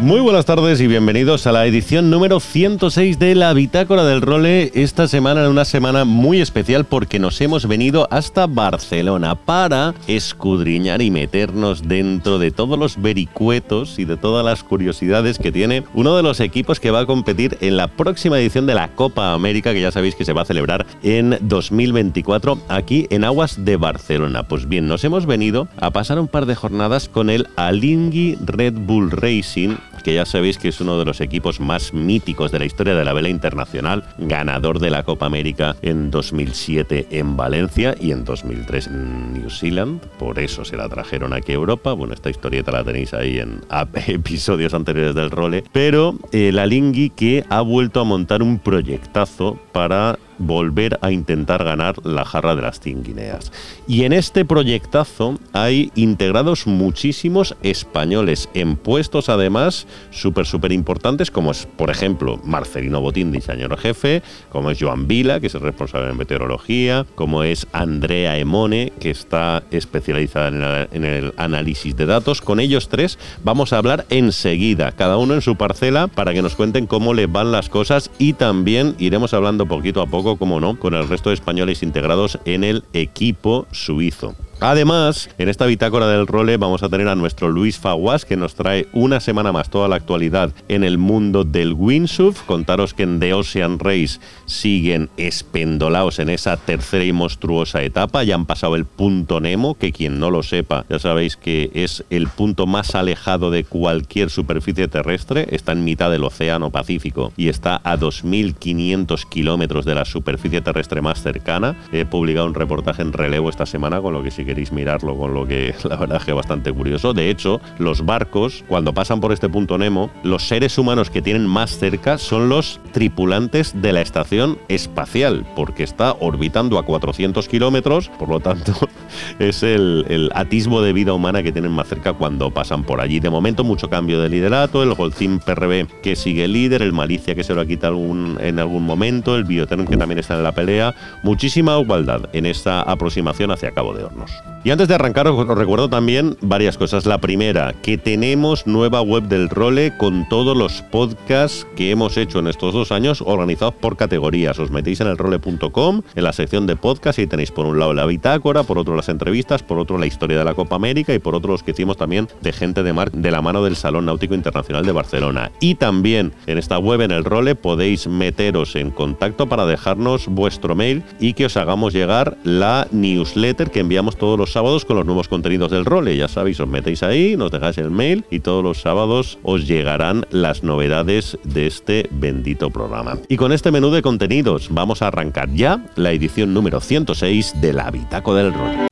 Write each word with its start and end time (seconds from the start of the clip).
Muy 0.00 0.20
buenas 0.20 0.46
tardes 0.46 0.80
y 0.80 0.86
bienvenidos 0.86 1.46
a 1.46 1.52
la 1.52 1.66
edición 1.66 2.08
número 2.08 2.40
106 2.40 3.18
de 3.18 3.34
la 3.34 3.52
Bitácora 3.52 4.02
del 4.02 4.22
Role. 4.22 4.72
Esta 4.74 5.06
semana, 5.06 5.46
una 5.46 5.66
semana 5.66 6.06
muy 6.06 6.40
especial 6.40 6.86
porque 6.86 7.18
nos 7.18 7.38
hemos 7.42 7.68
venido 7.68 8.08
hasta 8.10 8.46
Barcelona 8.46 9.34
para 9.34 9.92
escudriñar 10.06 11.02
y 11.02 11.10
meternos 11.10 11.86
dentro 11.86 12.38
de 12.38 12.50
todos 12.50 12.78
los 12.78 13.02
vericuetos 13.02 13.98
y 13.98 14.06
de 14.06 14.16
todas 14.16 14.42
las 14.42 14.64
curiosidades 14.64 15.38
que 15.38 15.52
tiene 15.52 15.84
uno 15.92 16.16
de 16.16 16.22
los 16.22 16.40
equipos 16.40 16.80
que 16.80 16.90
va 16.90 17.00
a 17.00 17.06
competir 17.06 17.58
en 17.60 17.76
la 17.76 17.88
próxima 17.88 18.40
edición 18.40 18.64
de 18.64 18.76
la 18.76 18.88
Copa 18.88 19.34
América, 19.34 19.74
que 19.74 19.82
ya 19.82 19.92
sabéis 19.92 20.14
que 20.14 20.24
se 20.24 20.32
va 20.32 20.42
a 20.42 20.46
celebrar 20.46 20.86
en 21.02 21.36
2024 21.42 22.58
aquí 22.68 23.06
en 23.10 23.24
aguas 23.24 23.66
de 23.66 23.76
Barcelona. 23.76 24.44
Pues 24.44 24.66
bien, 24.66 24.88
nos 24.88 25.04
hemos 25.04 25.26
venido 25.26 25.68
a 25.76 25.90
pasar 25.90 26.18
un 26.18 26.28
par 26.28 26.46
de 26.46 26.54
jornadas 26.54 27.10
con 27.10 27.28
el 27.28 27.48
Alingui 27.56 28.38
Red 28.40 28.72
Bull 28.78 29.10
Racing 29.10 29.76
que 30.02 30.14
ya 30.14 30.24
sabéis 30.24 30.58
que 30.58 30.68
es 30.68 30.80
uno 30.80 30.98
de 30.98 31.04
los 31.04 31.20
equipos 31.20 31.60
más 31.60 31.92
míticos 31.92 32.52
de 32.52 32.58
la 32.58 32.64
historia 32.64 32.94
de 32.94 33.04
la 33.04 33.12
vela 33.12 33.28
internacional, 33.28 34.04
ganador 34.18 34.78
de 34.78 34.90
la 34.90 35.02
Copa 35.02 35.26
América 35.26 35.76
en 35.82 36.10
2007 36.10 37.08
en 37.10 37.36
Valencia 37.36 37.94
y 38.00 38.12
en 38.12 38.24
2003 38.24 38.86
en 38.88 39.32
New 39.34 39.50
Zealand, 39.50 40.00
por 40.18 40.38
eso 40.38 40.64
se 40.64 40.76
la 40.76 40.88
trajeron 40.88 41.32
aquí 41.32 41.52
a 41.52 41.56
Europa. 41.56 41.92
Bueno, 41.92 42.14
esta 42.14 42.30
historieta 42.30 42.72
la 42.72 42.84
tenéis 42.84 43.14
ahí 43.14 43.38
en 43.38 43.60
episodios 44.06 44.74
anteriores 44.74 45.14
del 45.14 45.30
role, 45.30 45.64
pero 45.72 46.14
eh, 46.32 46.52
la 46.52 46.66
Lingui 46.66 47.10
que 47.10 47.44
ha 47.48 47.60
vuelto 47.60 48.00
a 48.00 48.04
montar 48.04 48.42
un 48.42 48.58
proyectazo 48.58 49.58
para 49.72 50.18
volver 50.40 50.98
a 51.02 51.12
intentar 51.12 51.62
ganar 51.62 52.04
la 52.04 52.24
jarra 52.24 52.56
de 52.56 52.62
las 52.62 52.80
100 52.80 53.02
guineas. 53.04 53.52
Y 53.86 54.04
en 54.04 54.12
este 54.12 54.44
proyectazo 54.44 55.38
hay 55.52 55.92
integrados 55.94 56.66
muchísimos 56.66 57.54
españoles 57.62 58.48
en 58.54 58.76
puestos 58.76 59.28
además 59.28 59.86
súper, 60.10 60.46
súper 60.46 60.72
importantes, 60.72 61.30
como 61.30 61.52
es, 61.52 61.66
por 61.66 61.90
ejemplo, 61.90 62.40
Marcelino 62.44 63.00
Botín, 63.00 63.30
diseñador 63.30 63.78
jefe, 63.78 64.22
como 64.50 64.70
es 64.70 64.78
Joan 64.80 65.06
Vila, 65.06 65.40
que 65.40 65.46
es 65.46 65.54
el 65.54 65.60
responsable 65.60 66.08
de 66.08 66.14
meteorología, 66.14 67.06
como 67.14 67.44
es 67.44 67.66
Andrea 67.72 68.38
Emone, 68.38 68.92
que 68.98 69.10
está 69.10 69.62
especializada 69.70 70.48
en 70.90 71.04
el, 71.04 71.04
en 71.04 71.32
análisis 71.36 71.96
de 71.96 72.06
datos. 72.06 72.40
Con 72.40 72.60
ellos 72.60 72.88
tres 72.88 73.18
vamos 73.44 73.72
a 73.72 73.78
hablar 73.78 74.06
enseguida, 74.10 74.92
cada 74.92 75.18
uno 75.18 75.34
en 75.34 75.42
su 75.42 75.56
parcela, 75.56 76.08
para 76.08 76.32
que 76.32 76.42
nos 76.42 76.56
cuenten 76.56 76.86
cómo 76.86 77.14
les 77.14 77.30
van 77.30 77.52
las 77.52 77.68
cosas 77.68 78.10
y 78.18 78.32
también 78.32 78.94
iremos 78.98 79.34
hablando 79.34 79.66
poquito 79.66 80.00
a 80.02 80.06
poco 80.06 80.29
como 80.36 80.60
no, 80.60 80.78
con 80.78 80.94
el 80.94 81.08
resto 81.08 81.30
de 81.30 81.34
españoles 81.34 81.82
integrados 81.82 82.38
en 82.44 82.64
el 82.64 82.84
equipo 82.92 83.66
suizo. 83.72 84.34
Además, 84.62 85.30
en 85.38 85.48
esta 85.48 85.64
bitácora 85.64 86.06
del 86.06 86.26
role 86.26 86.58
vamos 86.58 86.82
a 86.82 86.90
tener 86.90 87.08
a 87.08 87.14
nuestro 87.14 87.48
Luis 87.48 87.78
Faguas 87.78 88.26
que 88.26 88.36
nos 88.36 88.54
trae 88.54 88.88
una 88.92 89.18
semana 89.18 89.52
más 89.52 89.70
toda 89.70 89.88
la 89.88 89.96
actualidad 89.96 90.52
en 90.68 90.84
el 90.84 90.98
mundo 90.98 91.44
del 91.44 91.72
windsurf. 91.72 92.42
Contaros 92.42 92.92
que 92.92 93.04
en 93.04 93.20
The 93.20 93.32
Ocean 93.32 93.78
Race 93.78 94.20
siguen 94.44 95.08
espendolados 95.16 96.18
en 96.18 96.28
esa 96.28 96.58
tercera 96.58 97.04
y 97.04 97.12
monstruosa 97.12 97.82
etapa. 97.82 98.22
Ya 98.22 98.34
han 98.34 98.44
pasado 98.44 98.76
el 98.76 98.84
punto 98.84 99.40
Nemo, 99.40 99.76
que 99.76 99.92
quien 99.92 100.20
no 100.20 100.30
lo 100.30 100.42
sepa, 100.42 100.84
ya 100.90 100.98
sabéis 100.98 101.38
que 101.38 101.70
es 101.72 102.04
el 102.10 102.28
punto 102.28 102.66
más 102.66 102.94
alejado 102.94 103.50
de 103.50 103.64
cualquier 103.64 104.28
superficie 104.28 104.88
terrestre. 104.88 105.46
Está 105.52 105.72
en 105.72 105.84
mitad 105.84 106.10
del 106.10 106.24
Océano 106.24 106.68
Pacífico 106.70 107.32
y 107.38 107.48
está 107.48 107.80
a 107.82 107.96
2.500 107.96 109.26
kilómetros 109.26 109.86
de 109.86 109.94
la 109.94 110.04
superficie 110.04 110.60
terrestre 110.60 111.00
más 111.00 111.22
cercana. 111.22 111.76
He 111.92 112.04
publicado 112.04 112.46
un 112.46 112.54
reportaje 112.54 113.00
en 113.00 113.14
relevo 113.14 113.48
esta 113.48 113.64
semana 113.64 114.02
con 114.02 114.12
lo 114.12 114.22
que 114.22 114.30
sí 114.30 114.44
queréis 114.50 114.72
mirarlo, 114.72 115.16
con 115.16 115.32
lo 115.32 115.46
que 115.46 115.72
la 115.84 115.94
verdad 115.94 116.16
es 116.16 116.24
que 116.24 116.32
es 116.32 116.36
bastante 116.36 116.72
curioso. 116.72 117.14
De 117.14 117.30
hecho, 117.30 117.60
los 117.78 118.04
barcos, 118.04 118.64
cuando 118.66 118.92
pasan 118.92 119.20
por 119.20 119.32
este 119.32 119.48
punto 119.48 119.78
Nemo, 119.78 120.10
los 120.24 120.48
seres 120.48 120.76
humanos 120.76 121.08
que 121.08 121.22
tienen 121.22 121.46
más 121.46 121.78
cerca 121.78 122.18
son 122.18 122.48
los 122.48 122.80
tripulantes 122.90 123.80
de 123.80 123.92
la 123.92 124.00
estación 124.00 124.58
espacial, 124.66 125.46
porque 125.54 125.84
está 125.84 126.16
orbitando 126.18 126.78
a 126.78 126.84
400 126.84 127.46
kilómetros, 127.46 128.08
por 128.18 128.28
lo 128.28 128.40
tanto, 128.40 128.72
es 129.38 129.62
el, 129.62 130.04
el, 130.08 130.32
atisbo 130.34 130.82
de 130.82 130.92
vida 130.92 131.12
humana 131.12 131.44
que 131.44 131.52
tienen 131.52 131.70
más 131.70 131.86
cerca 131.86 132.14
cuando 132.14 132.50
pasan 132.50 132.82
por 132.82 133.00
allí. 133.00 133.20
De 133.20 133.30
momento, 133.30 133.62
mucho 133.62 133.88
cambio 133.88 134.20
de 134.20 134.30
liderato, 134.30 134.82
el 134.82 134.94
Golcim 134.94 135.38
PRB 135.38 135.86
que 136.02 136.16
sigue 136.16 136.48
líder, 136.48 136.82
el 136.82 136.92
Malicia 136.92 137.36
que 137.36 137.44
se 137.44 137.54
lo 137.54 137.64
quita 137.64 137.86
algún, 137.86 138.36
en 138.40 138.58
algún 138.58 138.84
momento, 138.84 139.36
el 139.36 139.44
Biotern 139.44 139.86
que 139.86 139.96
también 139.96 140.18
está 140.18 140.34
en 140.34 140.42
la 140.42 140.50
pelea. 140.50 140.92
Muchísima 141.22 141.78
igualdad 141.78 142.28
en 142.32 142.46
esta 142.46 142.82
aproximación 142.82 143.52
hacia 143.52 143.70
Cabo 143.70 143.94
de 143.94 144.02
Hornos. 144.02 144.32
Y 144.62 144.70
antes 144.70 144.88
de 144.88 144.94
arrancar 144.94 145.26
os 145.26 145.48
recuerdo 145.48 145.88
también 145.88 146.36
varias 146.42 146.76
cosas. 146.76 147.06
La 147.06 147.18
primera, 147.18 147.72
que 147.82 147.96
tenemos 147.96 148.66
nueva 148.66 149.00
web 149.00 149.22
del 149.22 149.48
Role 149.48 149.96
con 149.96 150.28
todos 150.28 150.54
los 150.54 150.82
podcasts 150.82 151.66
que 151.76 151.90
hemos 151.90 152.18
hecho 152.18 152.40
en 152.40 152.46
estos 152.46 152.74
dos 152.74 152.92
años 152.92 153.22
organizados 153.24 153.74
por 153.74 153.96
categorías. 153.96 154.58
Os 154.58 154.70
metéis 154.70 155.00
en 155.00 155.06
el 155.06 155.16
role.com, 155.16 156.02
en 156.14 156.24
la 156.24 156.34
sección 156.34 156.66
de 156.66 156.76
podcast 156.76 157.18
y 157.18 157.26
tenéis 157.26 157.50
por 157.52 157.64
un 157.64 157.78
lado 157.78 157.94
la 157.94 158.04
bitácora, 158.04 158.62
por 158.62 158.76
otro 158.76 158.94
las 158.94 159.08
entrevistas, 159.08 159.62
por 159.62 159.78
otro 159.78 159.96
la 159.96 160.06
historia 160.06 160.38
de 160.38 160.44
la 160.44 160.52
Copa 160.52 160.76
América 160.76 161.14
y 161.14 161.18
por 161.18 161.34
otro 161.34 161.52
los 161.52 161.62
que 161.62 161.70
hicimos 161.70 161.96
también 161.96 162.28
de 162.42 162.52
gente 162.52 162.82
de 162.82 162.90
de 163.12 163.30
la 163.30 163.40
mano 163.40 163.64
del 163.64 163.76
Salón 163.76 164.06
Náutico 164.06 164.34
Internacional 164.34 164.84
de 164.84 164.92
Barcelona. 164.92 165.50
Y 165.60 165.76
también 165.76 166.32
en 166.46 166.58
esta 166.58 166.78
web, 166.78 167.00
en 167.00 167.12
el 167.12 167.24
Role, 167.24 167.54
podéis 167.54 168.08
meteros 168.08 168.76
en 168.76 168.90
contacto 168.90 169.48
para 169.48 169.64
dejarnos 169.64 170.26
vuestro 170.28 170.74
mail 170.74 171.02
y 171.18 171.32
que 171.32 171.46
os 171.46 171.56
hagamos 171.56 171.94
llegar 171.94 172.36
la 172.44 172.88
newsletter 172.90 173.70
que 173.70 173.80
enviamos 173.80 174.16
todos 174.16 174.29
los 174.38 174.52
sábados 174.52 174.84
con 174.84 174.96
los 174.96 175.06
nuevos 175.06 175.28
contenidos 175.28 175.70
del 175.70 175.84
role. 175.84 176.16
Ya 176.16 176.28
sabéis, 176.28 176.60
os 176.60 176.68
metéis 176.68 177.02
ahí, 177.02 177.36
nos 177.36 177.50
dejáis 177.50 177.78
el 177.78 177.90
mail 177.90 178.24
y 178.30 178.40
todos 178.40 178.62
los 178.62 178.80
sábados 178.80 179.38
os 179.42 179.66
llegarán 179.66 180.26
las 180.30 180.62
novedades 180.62 181.38
de 181.44 181.66
este 181.66 182.08
bendito 182.10 182.70
programa. 182.70 183.18
Y 183.28 183.36
con 183.36 183.52
este 183.52 183.70
menú 183.70 183.90
de 183.90 184.02
contenidos 184.02 184.68
vamos 184.70 185.02
a 185.02 185.08
arrancar 185.08 185.50
ya 185.52 185.84
la 185.96 186.12
edición 186.12 186.54
número 186.54 186.80
106 186.80 187.60
de 187.60 187.72
la 187.72 187.90
Bitácora 187.90 188.42
del 188.42 188.54
Role. 188.54 188.90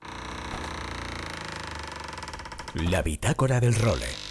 La 2.90 3.02
bitácora 3.02 3.60
del 3.60 3.74
role. 3.74 4.27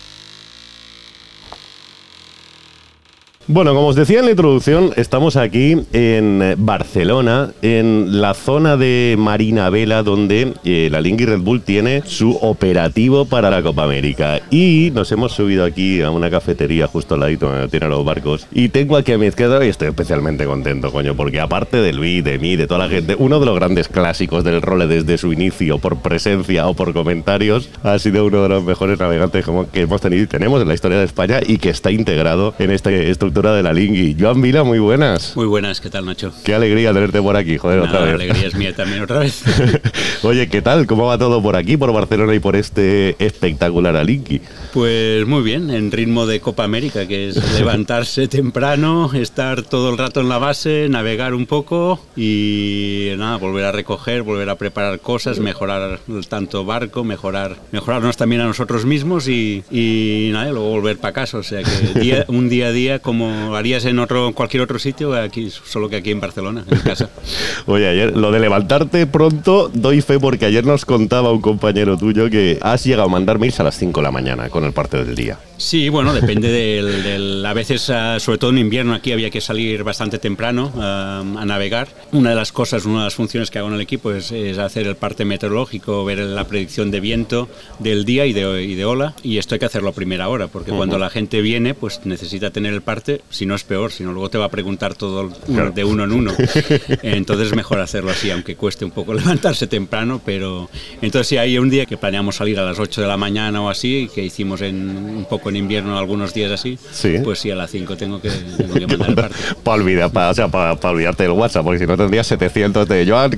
Bueno, 3.49 3.73
como 3.73 3.87
os 3.87 3.95
decía 3.95 4.19
en 4.19 4.25
la 4.25 4.31
introducción, 4.31 4.91
estamos 4.97 5.37
aquí 5.37 5.77
en 5.93 6.55
Barcelona, 6.57 7.51
en 7.61 8.19
la 8.19 8.33
zona 8.33 8.75
de 8.75 9.15
Marina 9.17 9.69
Vela, 9.69 10.03
donde 10.03 10.51
eh, 10.65 10.89
la 10.91 10.99
Lingui 10.99 11.23
Red 11.23 11.39
Bull 11.39 11.61
tiene 11.61 12.03
su 12.05 12.31
operativo 12.41 13.23
para 13.23 13.49
la 13.49 13.63
Copa 13.63 13.85
América. 13.85 14.41
Y 14.51 14.91
nos 14.93 15.13
hemos 15.13 15.31
subido 15.31 15.63
aquí 15.63 16.01
a 16.01 16.11
una 16.11 16.29
cafetería 16.29 16.87
justo 16.87 17.13
al 17.13 17.21
ladito 17.21 17.47
donde 17.47 17.69
tienen 17.69 17.89
los 17.89 18.03
barcos. 18.03 18.47
Y 18.51 18.67
tengo 18.67 18.97
aquí 18.97 19.13
a 19.13 19.17
mi 19.17 19.27
izquierda 19.27 19.65
y 19.65 19.69
estoy 19.69 19.87
especialmente 19.87 20.45
contento, 20.45 20.91
coño, 20.91 21.15
porque 21.15 21.39
aparte 21.39 21.77
de 21.77 21.93
Luis, 21.93 22.25
de 22.25 22.39
mí, 22.39 22.57
de 22.57 22.67
toda 22.67 22.85
la 22.85 22.89
gente, 22.89 23.15
uno 23.17 23.39
de 23.39 23.45
los 23.45 23.55
grandes 23.55 23.87
clásicos 23.87 24.43
del 24.43 24.61
role 24.61 24.87
desde 24.87 25.17
su 25.17 25.31
inicio, 25.31 25.77
por 25.77 26.01
presencia 26.01 26.67
o 26.67 26.73
por 26.73 26.91
comentarios, 26.91 27.69
ha 27.83 27.97
sido 27.97 28.25
uno 28.25 28.43
de 28.43 28.49
los 28.49 28.65
mejores 28.65 28.99
navegantes 28.99 29.45
que 29.71 29.81
hemos 29.83 30.01
tenido 30.01 30.23
y 30.23 30.27
tenemos 30.27 30.61
en 30.61 30.67
la 30.67 30.73
historia 30.73 30.97
de 30.97 31.05
España 31.05 31.39
y 31.47 31.59
que 31.59 31.69
está 31.69 31.91
integrado 31.91 32.53
en 32.59 32.71
esta 32.71 32.91
estructura 32.91 33.36
de 33.37 33.61
la 33.61 33.71
Lingui. 33.71 34.15
Joan 34.19 34.41
Vila, 34.41 34.63
muy 34.63 34.79
buenas. 34.79 35.35
Muy 35.35 35.45
buenas, 35.45 35.79
¿qué 35.79 35.91
tal, 35.91 36.05
Nacho? 36.05 36.33
Qué 36.43 36.55
alegría 36.55 36.91
tenerte 36.91 37.21
por 37.21 37.37
aquí, 37.37 37.57
joder, 37.57 37.77
Nada, 37.77 37.89
otra 37.89 37.99
vez. 38.01 38.09
La 38.09 38.23
alegría 38.23 38.47
es 38.47 38.55
mía 38.55 38.75
también 38.75 39.03
otra 39.03 39.19
vez. 39.19 39.43
Oye, 40.23 40.49
¿qué 40.49 40.63
tal? 40.63 40.87
¿Cómo 40.87 41.05
va 41.05 41.19
todo 41.19 41.41
por 41.41 41.55
aquí, 41.55 41.77
por 41.77 41.93
Barcelona 41.93 42.33
y 42.33 42.39
por 42.39 42.55
este 42.55 43.15
espectacular 43.23 43.95
Alinki? 43.95 44.41
Pues 44.73 45.27
muy 45.27 45.43
bien, 45.43 45.69
en 45.69 45.91
ritmo 45.91 46.25
de 46.25 46.39
Copa 46.39 46.63
América, 46.63 47.07
que 47.07 47.29
es 47.29 47.53
levantarse 47.59 48.27
temprano, 48.27 49.11
estar 49.13 49.61
todo 49.61 49.91
el 49.91 49.99
rato 49.99 50.19
en 50.19 50.29
la 50.29 50.39
base, 50.39 50.87
navegar 50.89 51.35
un 51.35 51.45
poco 51.45 51.99
y 52.15 53.11
nada, 53.17 53.37
volver 53.37 53.65
a 53.65 53.71
recoger, 53.71 54.23
volver 54.23 54.49
a 54.49 54.55
preparar 54.55 54.99
cosas, 54.99 55.39
mejorar 55.39 55.99
tanto 56.27 56.65
barco, 56.65 57.03
mejorar, 57.03 57.55
mejorarnos 57.71 58.17
también 58.17 58.41
a 58.41 58.45
nosotros 58.45 58.83
mismos 58.83 59.27
y, 59.27 59.63
y 59.69 60.29
nada, 60.31 60.49
luego 60.51 60.69
volver 60.69 60.97
para 60.97 61.13
casa. 61.13 61.37
O 61.37 61.43
sea 61.43 61.61
que 61.61 61.99
día, 61.99 62.25
un 62.27 62.49
día 62.49 62.67
a 62.67 62.71
día 62.71 62.99
como 62.99 63.26
harías 63.55 63.85
en 63.85 63.99
otro 63.99 64.33
cualquier 64.33 64.63
otro 64.63 64.79
sitio, 64.79 65.13
aquí 65.13 65.49
solo 65.49 65.89
que 65.89 65.97
aquí 65.97 66.11
en 66.11 66.19
Barcelona, 66.19 66.63
en 66.69 66.79
casa. 66.79 67.09
Oye, 67.65 67.87
ayer 67.87 68.15
lo 68.15 68.31
de 68.31 68.39
levantarte 68.39 69.07
pronto 69.07 69.69
doy 69.73 70.01
fe 70.01 70.19
porque 70.19 70.45
ayer 70.45 70.65
nos 70.65 70.85
contaba 70.85 71.31
un 71.31 71.41
compañero 71.41 71.97
tuyo 71.97 72.29
que 72.29 72.59
has 72.61 72.83
llegado 72.83 73.07
a 73.07 73.11
mandar 73.11 73.39
mails 73.39 73.59
a 73.59 73.63
las 73.63 73.75
5 73.77 73.99
de 73.99 74.03
la 74.03 74.11
mañana 74.11 74.49
con 74.49 74.63
el 74.63 74.73
parte 74.73 75.03
del 75.03 75.15
día. 75.15 75.37
Sí, 75.57 75.89
bueno, 75.89 76.13
depende 76.13 76.51
del, 76.51 77.43
a 77.45 77.53
veces, 77.53 77.89
ah, 77.89 78.19
sobre 78.19 78.37
todo 78.37 78.51
en 78.51 78.59
invierno 78.59 78.93
aquí 78.93 79.11
había 79.11 79.31
que 79.31 79.41
salir 79.41 79.83
bastante 79.83 80.19
temprano 80.19 80.71
ah, 80.77 81.23
a 81.37 81.45
navegar. 81.45 81.87
Una 82.11 82.29
de 82.29 82.35
las 82.35 82.51
cosas, 82.51 82.85
una 82.85 82.99
de 82.99 83.03
las 83.05 83.15
funciones 83.15 83.49
que 83.49 83.57
hago 83.57 83.67
en 83.67 83.73
el 83.73 83.81
equipo 83.81 84.11
es, 84.11 84.31
hacer 84.57 84.85
el 84.85 84.95
parte 84.95 85.25
meteorológico, 85.25 86.05
ver 86.05 86.19
la 86.19 86.43
predicción 86.45 86.91
de 86.91 86.99
viento 86.99 87.49
del 87.79 88.05
día 88.05 88.25
y 88.27 88.33
de, 88.33 88.63
y 88.63 88.75
de 88.75 88.85
ola 88.85 89.15
y 89.23 89.39
esto 89.39 89.55
hay 89.55 89.59
que 89.59 89.65
hacerlo 89.65 89.89
a 89.89 89.93
primera 89.93 90.29
hora 90.29 90.47
porque 90.47 90.71
cuando 90.71 90.99
la 90.99 91.09
gente 91.09 91.41
viene 91.41 91.73
pues 91.73 92.01
necesita 92.05 92.51
tener 92.51 92.73
el 92.73 92.81
parte, 92.81 93.21
si 93.29 93.45
no 93.45 93.55
es 93.55 93.63
peor, 93.63 93.91
si 93.91 94.03
no 94.03 94.13
luego 94.13 94.29
te 94.29 94.37
va 94.37 94.45
a 94.45 94.49
preguntar 94.49 94.95
todo 94.95 95.29
de 95.73 95.83
uno 95.83 96.03
en 96.03 96.11
uno. 96.11 96.33
Entonces 97.01 97.47
es 97.47 97.55
mejor 97.55 97.79
hacerlo 97.79 98.11
así, 98.11 98.29
aunque 98.29 98.55
cueste 98.55 98.85
un 98.85 98.91
poco 98.91 99.13
levantarse 99.15 99.67
temprano, 99.67 100.21
pero 100.23 100.69
entonces 101.01 101.27
si 101.27 101.37
hay 101.37 101.57
un 101.57 101.69
día 101.69 101.85
que 101.85 101.97
planeamos 101.97 102.35
salir 102.35 102.59
a 102.59 102.63
las 102.63 102.79
8 102.79 103.01
de 103.01 103.07
la 103.07 103.17
mañana 103.17 103.61
o 103.61 103.69
así, 103.69 104.09
que 104.13 104.23
hicimos 104.23 104.61
en 104.61 104.75
un 104.75 105.25
poco 105.25 105.46
en 105.49 105.55
invierno 105.55 105.97
algunos 105.97 106.33
días 106.33 106.51
así, 106.51 106.77
pues 107.23 107.39
sí, 107.39 107.51
a 107.51 107.55
las 107.55 107.71
5 107.71 107.97
tengo 107.97 108.21
que, 108.21 108.29
mandar 108.97 109.31
el 109.31 109.55
para 109.63 109.81
olvidar, 109.81 110.11
para, 110.11 110.29
o 110.29 110.33
sea, 110.33 110.47
para, 110.47 110.73
olvidarte 110.73 111.23
del 111.23 111.31
WhatsApp, 111.33 111.63
porque 111.63 111.79
si 111.79 111.87
no 111.87 111.97
tendrías 111.97 112.27
700 112.27 112.87
de 112.87 113.05
Joan, 113.07 113.31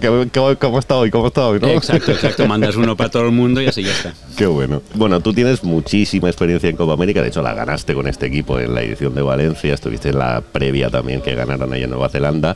¿cómo, 0.59 0.79
está 0.79 0.95
hoy? 0.95 1.09
¿Cómo 1.09 1.27
está 1.27 1.47
hoy? 1.47 1.59
Exacto, 1.61 2.11
exacto. 2.11 2.47
Mandas 2.47 2.75
uno 2.75 2.95
para 2.95 3.09
todo 3.09 3.25
el 3.25 3.31
mundo 3.31 3.61
y 3.61 3.67
así 3.67 3.83
ya 3.83 3.91
está. 3.91 4.13
Qué 4.37 4.45
bueno. 4.45 4.81
Bueno, 4.95 5.19
tú 5.21 5.33
tienes 5.33 5.63
muchísima 5.63 6.29
experiencia 6.29 6.69
en 6.69 6.75
Copa 6.75 6.93
América. 6.93 7.21
De 7.21 7.29
hecho, 7.29 7.41
la 7.41 7.53
ganaste 7.53 7.93
con 7.93 8.07
este 8.07 8.27
equipo 8.27 8.59
en 8.59 8.73
la 8.73 8.81
edición 8.81 9.13
de 9.15 9.21
Valencia. 9.21 9.73
Estuviste 9.73 10.09
en 10.09 10.19
la 10.19 10.41
previa 10.41 10.89
también 10.89 11.21
que 11.21 11.35
ganaron 11.35 11.71
ahí 11.73 11.83
en 11.83 11.89
Nueva 11.89 12.09
Zelanda. 12.09 12.55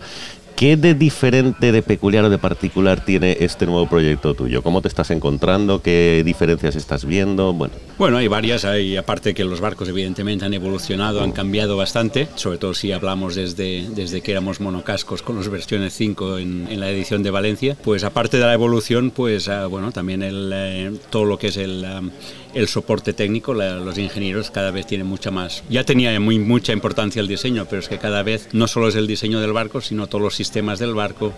¿Qué 0.56 0.78
de 0.78 0.94
diferente, 0.94 1.72
de 1.72 1.82
peculiar 1.82 2.24
o 2.26 2.30
de 2.30 2.38
particular 2.38 3.04
tiene 3.04 3.38
este 3.40 3.66
nuevo 3.66 3.88
proyecto 3.88 4.34
tuyo? 4.34 4.62
¿Cómo 4.62 4.82
te 4.82 4.88
estás 4.88 5.10
encontrando? 5.12 5.82
¿Qué 5.82 6.22
diferencias 6.24 6.76
estás 6.76 7.06
viendo? 7.06 7.54
Bueno, 7.54 7.74
bueno 7.98 8.18
hay 8.18 8.28
varias. 8.28 8.64
Hay, 8.64 8.96
aparte 8.96 9.34
que 9.34 9.44
los 9.46 9.62
barcos 9.62 9.90
evidentemente 9.90 10.46
han 10.46 10.54
evolucionado, 10.54 11.24
han 11.24 11.32
cambiado 11.32 11.76
bastante, 11.76 12.28
sobre 12.36 12.60
todo 12.60 12.74
si 12.74 12.92
hablamos 12.92 13.36
desde, 13.36 13.90
desde 13.90 14.22
que 14.22 14.32
éramos 14.32 14.62
monocascos 14.62 15.24
con 15.24 15.38
las 15.38 15.50
versiones 15.50 15.94
5 15.94 16.38
en, 16.38 16.80
la 16.80 16.90
edición 16.90 17.24
de 17.24 17.32
Valencia. 17.32 17.76
Pues 17.84 18.04
aparte 18.04 18.38
de 18.38 18.46
la 18.46 18.54
evolución, 18.54 19.12
pues 19.12 19.50
ah, 19.50 19.66
bueno, 19.66 19.92
también 19.92 20.22
el, 20.22 20.52
eh, 20.54 20.92
todo 21.10 21.26
lo 21.26 21.38
que 21.40 21.48
es 21.48 21.58
el... 21.58 21.84
Ah, 21.84 22.02
el 22.54 22.68
soporte 22.68 23.14
técnico, 23.14 23.54
los 23.54 23.98
ingenieros 23.98 24.52
cada 24.52 24.72
vez 24.72 24.86
tienen 24.86 25.08
mucha 25.08 25.32
más. 25.32 25.64
Ya 25.70 25.84
tenía 25.84 26.20
muy, 26.20 26.40
mucha 26.40 26.74
importancia 26.74 27.20
el 27.20 27.28
diseño, 27.28 27.66
pero 27.70 27.82
es 27.82 27.88
que 27.88 27.98
cada 27.98 28.24
vez 28.24 28.50
no 28.54 28.68
solo 28.68 28.88
es 28.88 28.96
el 28.96 29.08
diseño 29.08 29.40
del 29.40 29.54
barco, 29.54 29.82
sino 29.82 30.08
todos 30.08 30.22
los 30.22 30.36
sistemas 30.36 30.80
del 30.80 30.94
barco. 30.94 31.34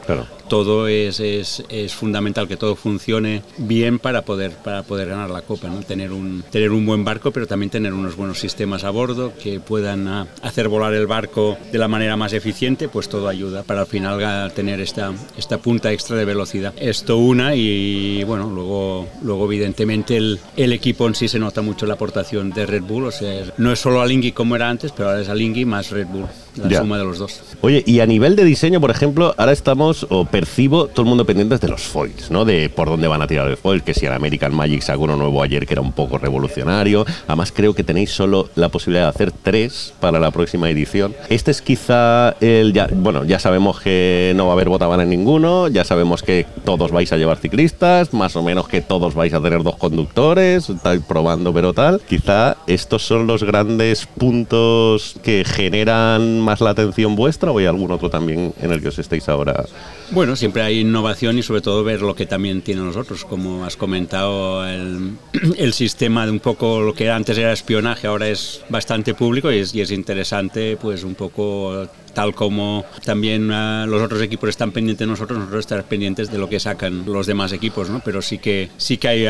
Todo 0.47 0.87
es, 0.87 1.19
es, 1.19 1.63
es, 1.69 1.93
fundamental 1.93 2.47
que 2.47 2.57
todo 2.57 2.75
funcione 2.75 3.41
bien 3.57 3.99
para 3.99 4.23
poder, 4.23 4.51
para 4.51 4.83
poder 4.83 5.09
ganar 5.09 5.29
la 5.29 5.41
copa. 5.41 5.67
¿no? 5.67 5.81
Tener, 5.81 6.11
un, 6.11 6.43
tener 6.51 6.71
un 6.71 6.85
buen 6.85 7.03
barco, 7.03 7.31
pero 7.31 7.47
también 7.47 7.69
tener 7.69 7.93
unos 7.93 8.15
buenos 8.15 8.39
sistemas 8.39 8.83
a 8.83 8.89
bordo 8.89 9.33
que 9.41 9.59
puedan 9.59 10.07
ah, 10.07 10.27
hacer 10.41 10.67
volar 10.67 10.93
el 10.93 11.07
barco 11.07 11.57
de 11.71 11.77
la 11.77 11.87
manera 11.87 12.15
más 12.17 12.33
eficiente, 12.33 12.89
pues 12.89 13.09
todo 13.09 13.27
ayuda 13.27 13.63
para 13.63 13.81
al 13.81 13.87
final 13.87 14.51
tener 14.53 14.79
esta, 14.79 15.13
esta 15.37 15.57
punta 15.59 15.91
extra 15.91 16.15
de 16.15 16.25
velocidad. 16.25 16.73
Esto 16.77 17.17
una 17.17 17.55
y 17.55 18.23
bueno, 18.23 18.49
luego, 18.49 19.07
luego 19.21 19.45
evidentemente 19.45 20.17
el, 20.17 20.39
el 20.57 20.73
equipo 20.73 21.04
en 21.07 21.15
sí 21.15 21.27
se 21.27 21.39
nota 21.39 21.61
mucho 21.61 21.85
la 21.85 21.95
aportación 21.95 22.51
de 22.51 22.65
Red 22.65 22.83
Bull, 22.83 23.05
o 23.05 23.11
sea, 23.11 23.43
no 23.57 23.71
es 23.71 23.79
solo 23.79 24.01
Alingui 24.01 24.31
como 24.31 24.55
era 24.55 24.69
antes, 24.69 24.91
pero 24.91 25.09
ahora 25.09 25.21
es 25.21 25.29
Alingui 25.29 25.65
más 25.65 25.91
Red 25.91 26.07
Bull, 26.07 26.25
la 26.57 26.79
suma 26.79 26.97
de 26.97 27.03
los 27.03 27.19
dos. 27.19 27.41
Oye, 27.61 27.83
y 27.85 27.99
a 27.99 28.05
nivel 28.05 28.35
de 28.35 28.43
diseño, 28.43 28.79
por 28.81 28.91
ejemplo, 28.91 29.35
ahora 29.37 29.51
estamos, 29.51 30.07
o 30.09 30.25
percibo, 30.25 30.87
todo 30.87 31.01
el 31.01 31.09
mundo 31.09 31.25
pendiente 31.25 31.57
de 31.57 31.67
los 31.67 31.81
foils, 31.81 32.31
¿no? 32.31 32.45
De 32.45 32.69
por 32.69 32.89
dónde 32.89 33.07
van 33.07 33.21
a 33.21 33.27
tirar 33.27 33.47
el 33.47 33.57
foil, 33.57 33.83
que 33.83 33.93
si 33.93 34.05
el 34.05 34.13
American 34.13 34.55
Magic 34.55 34.81
sacó 34.81 35.03
uno 35.03 35.15
nuevo 35.15 35.43
ayer 35.43 35.65
que 35.65 35.73
era 35.73 35.81
un 35.81 35.91
poco 35.91 36.17
revolucionario, 36.17 37.05
además 37.27 37.51
creo 37.51 37.73
que 37.73 37.83
tenéis 37.83 38.11
solo 38.11 38.49
la 38.55 38.69
posibilidad 38.69 39.05
de 39.05 39.09
hacer 39.09 39.31
tres 39.31 39.93
para 39.99 40.19
la 40.19 40.31
próxima 40.31 40.69
edición. 40.69 41.13
Este 41.29 41.51
es 41.51 41.61
quizá 41.61 42.31
el, 42.39 42.73
ya, 42.73 42.87
bueno, 42.91 43.25
ya 43.25 43.39
sabemos 43.39 43.79
que 43.79 44.33
no 44.35 44.45
va 44.45 44.51
a 44.51 44.53
haber 44.53 44.69
botabana 44.69 45.03
en 45.03 45.09
ninguno, 45.09 45.67
ya 45.67 45.83
sabemos 45.83 46.23
que 46.23 46.45
todos 46.63 46.91
vais 46.91 47.11
a 47.11 47.17
llevar 47.17 47.37
ciclistas, 47.37 48.13
más 48.13 48.35
o 48.35 48.43
menos 48.43 48.67
que 48.67 48.81
todos 48.81 49.13
vais 49.13 49.33
a 49.33 49.41
tener 49.41 49.63
dos 49.63 49.75
conductores, 49.75 50.69
probando, 51.07 51.53
pero 51.53 51.73
tal. 51.73 52.01
Quizá 52.07 52.57
estos 52.67 53.03
son 53.03 53.27
los 53.27 53.43
grandes 53.43 54.05
puntos 54.05 55.15
que 55.23 55.43
generan 55.45 56.39
más 56.45 56.61
la 56.61 56.69
atención 56.69 57.15
vuestra 57.15 57.51
o 57.51 57.57
hay 57.57 57.65
algún 57.65 57.91
otro 57.91 58.09
también 58.09 58.53
en 58.61 58.71
el 58.71 58.81
que 58.81 58.87
os 58.87 58.99
estéis 58.99 59.27
ahora. 59.27 59.65
Bueno, 60.11 60.35
siempre 60.35 60.61
hay 60.61 60.79
innovación 60.79 61.37
y 61.37 61.43
sobre 61.43 61.61
todo 61.61 61.83
ver 61.83 62.01
lo 62.01 62.15
que 62.15 62.25
también 62.25 62.61
tienen 62.61 62.85
nosotros. 62.85 63.25
Como 63.25 63.65
has 63.65 63.75
comentado, 63.75 64.65
el, 64.67 65.73
sistema 65.73 66.25
de 66.25 66.31
un 66.31 66.39
poco 66.39 66.79
lo 66.79 66.93
que 66.93 67.09
antes 67.09 67.37
era 67.37 67.51
espionaje 67.51 68.07
ahora 68.07 68.29
es 68.29 68.61
bastante 68.69 69.13
público 69.13 69.51
y 69.51 69.59
es 69.59 69.91
interesante 69.91 70.77
pues 70.77 71.03
un 71.03 71.15
poco 71.15 71.87
tal 72.15 72.33
como 72.33 72.83
también 73.03 73.51
ah, 73.51 73.85
los 73.87 74.01
otros 74.01 74.21
equipos 74.23 74.49
están 74.49 74.71
pendientes 74.71 75.05
de 75.05 75.11
nosotros, 75.11 75.37
nosotros 75.37 75.59
estar 75.59 75.83
pendientes 75.83 76.31
de 76.31 76.39
lo 76.39 76.49
que 76.49 76.59
sacan 76.59 77.05
los 77.05 77.27
demás 77.27 77.51
equipos, 77.51 77.89
¿no? 77.89 78.01
Pero 78.03 78.23
sí 78.23 78.39
que, 78.39 78.69
sí 78.77 78.97
que 78.97 79.07
hay 79.07 79.25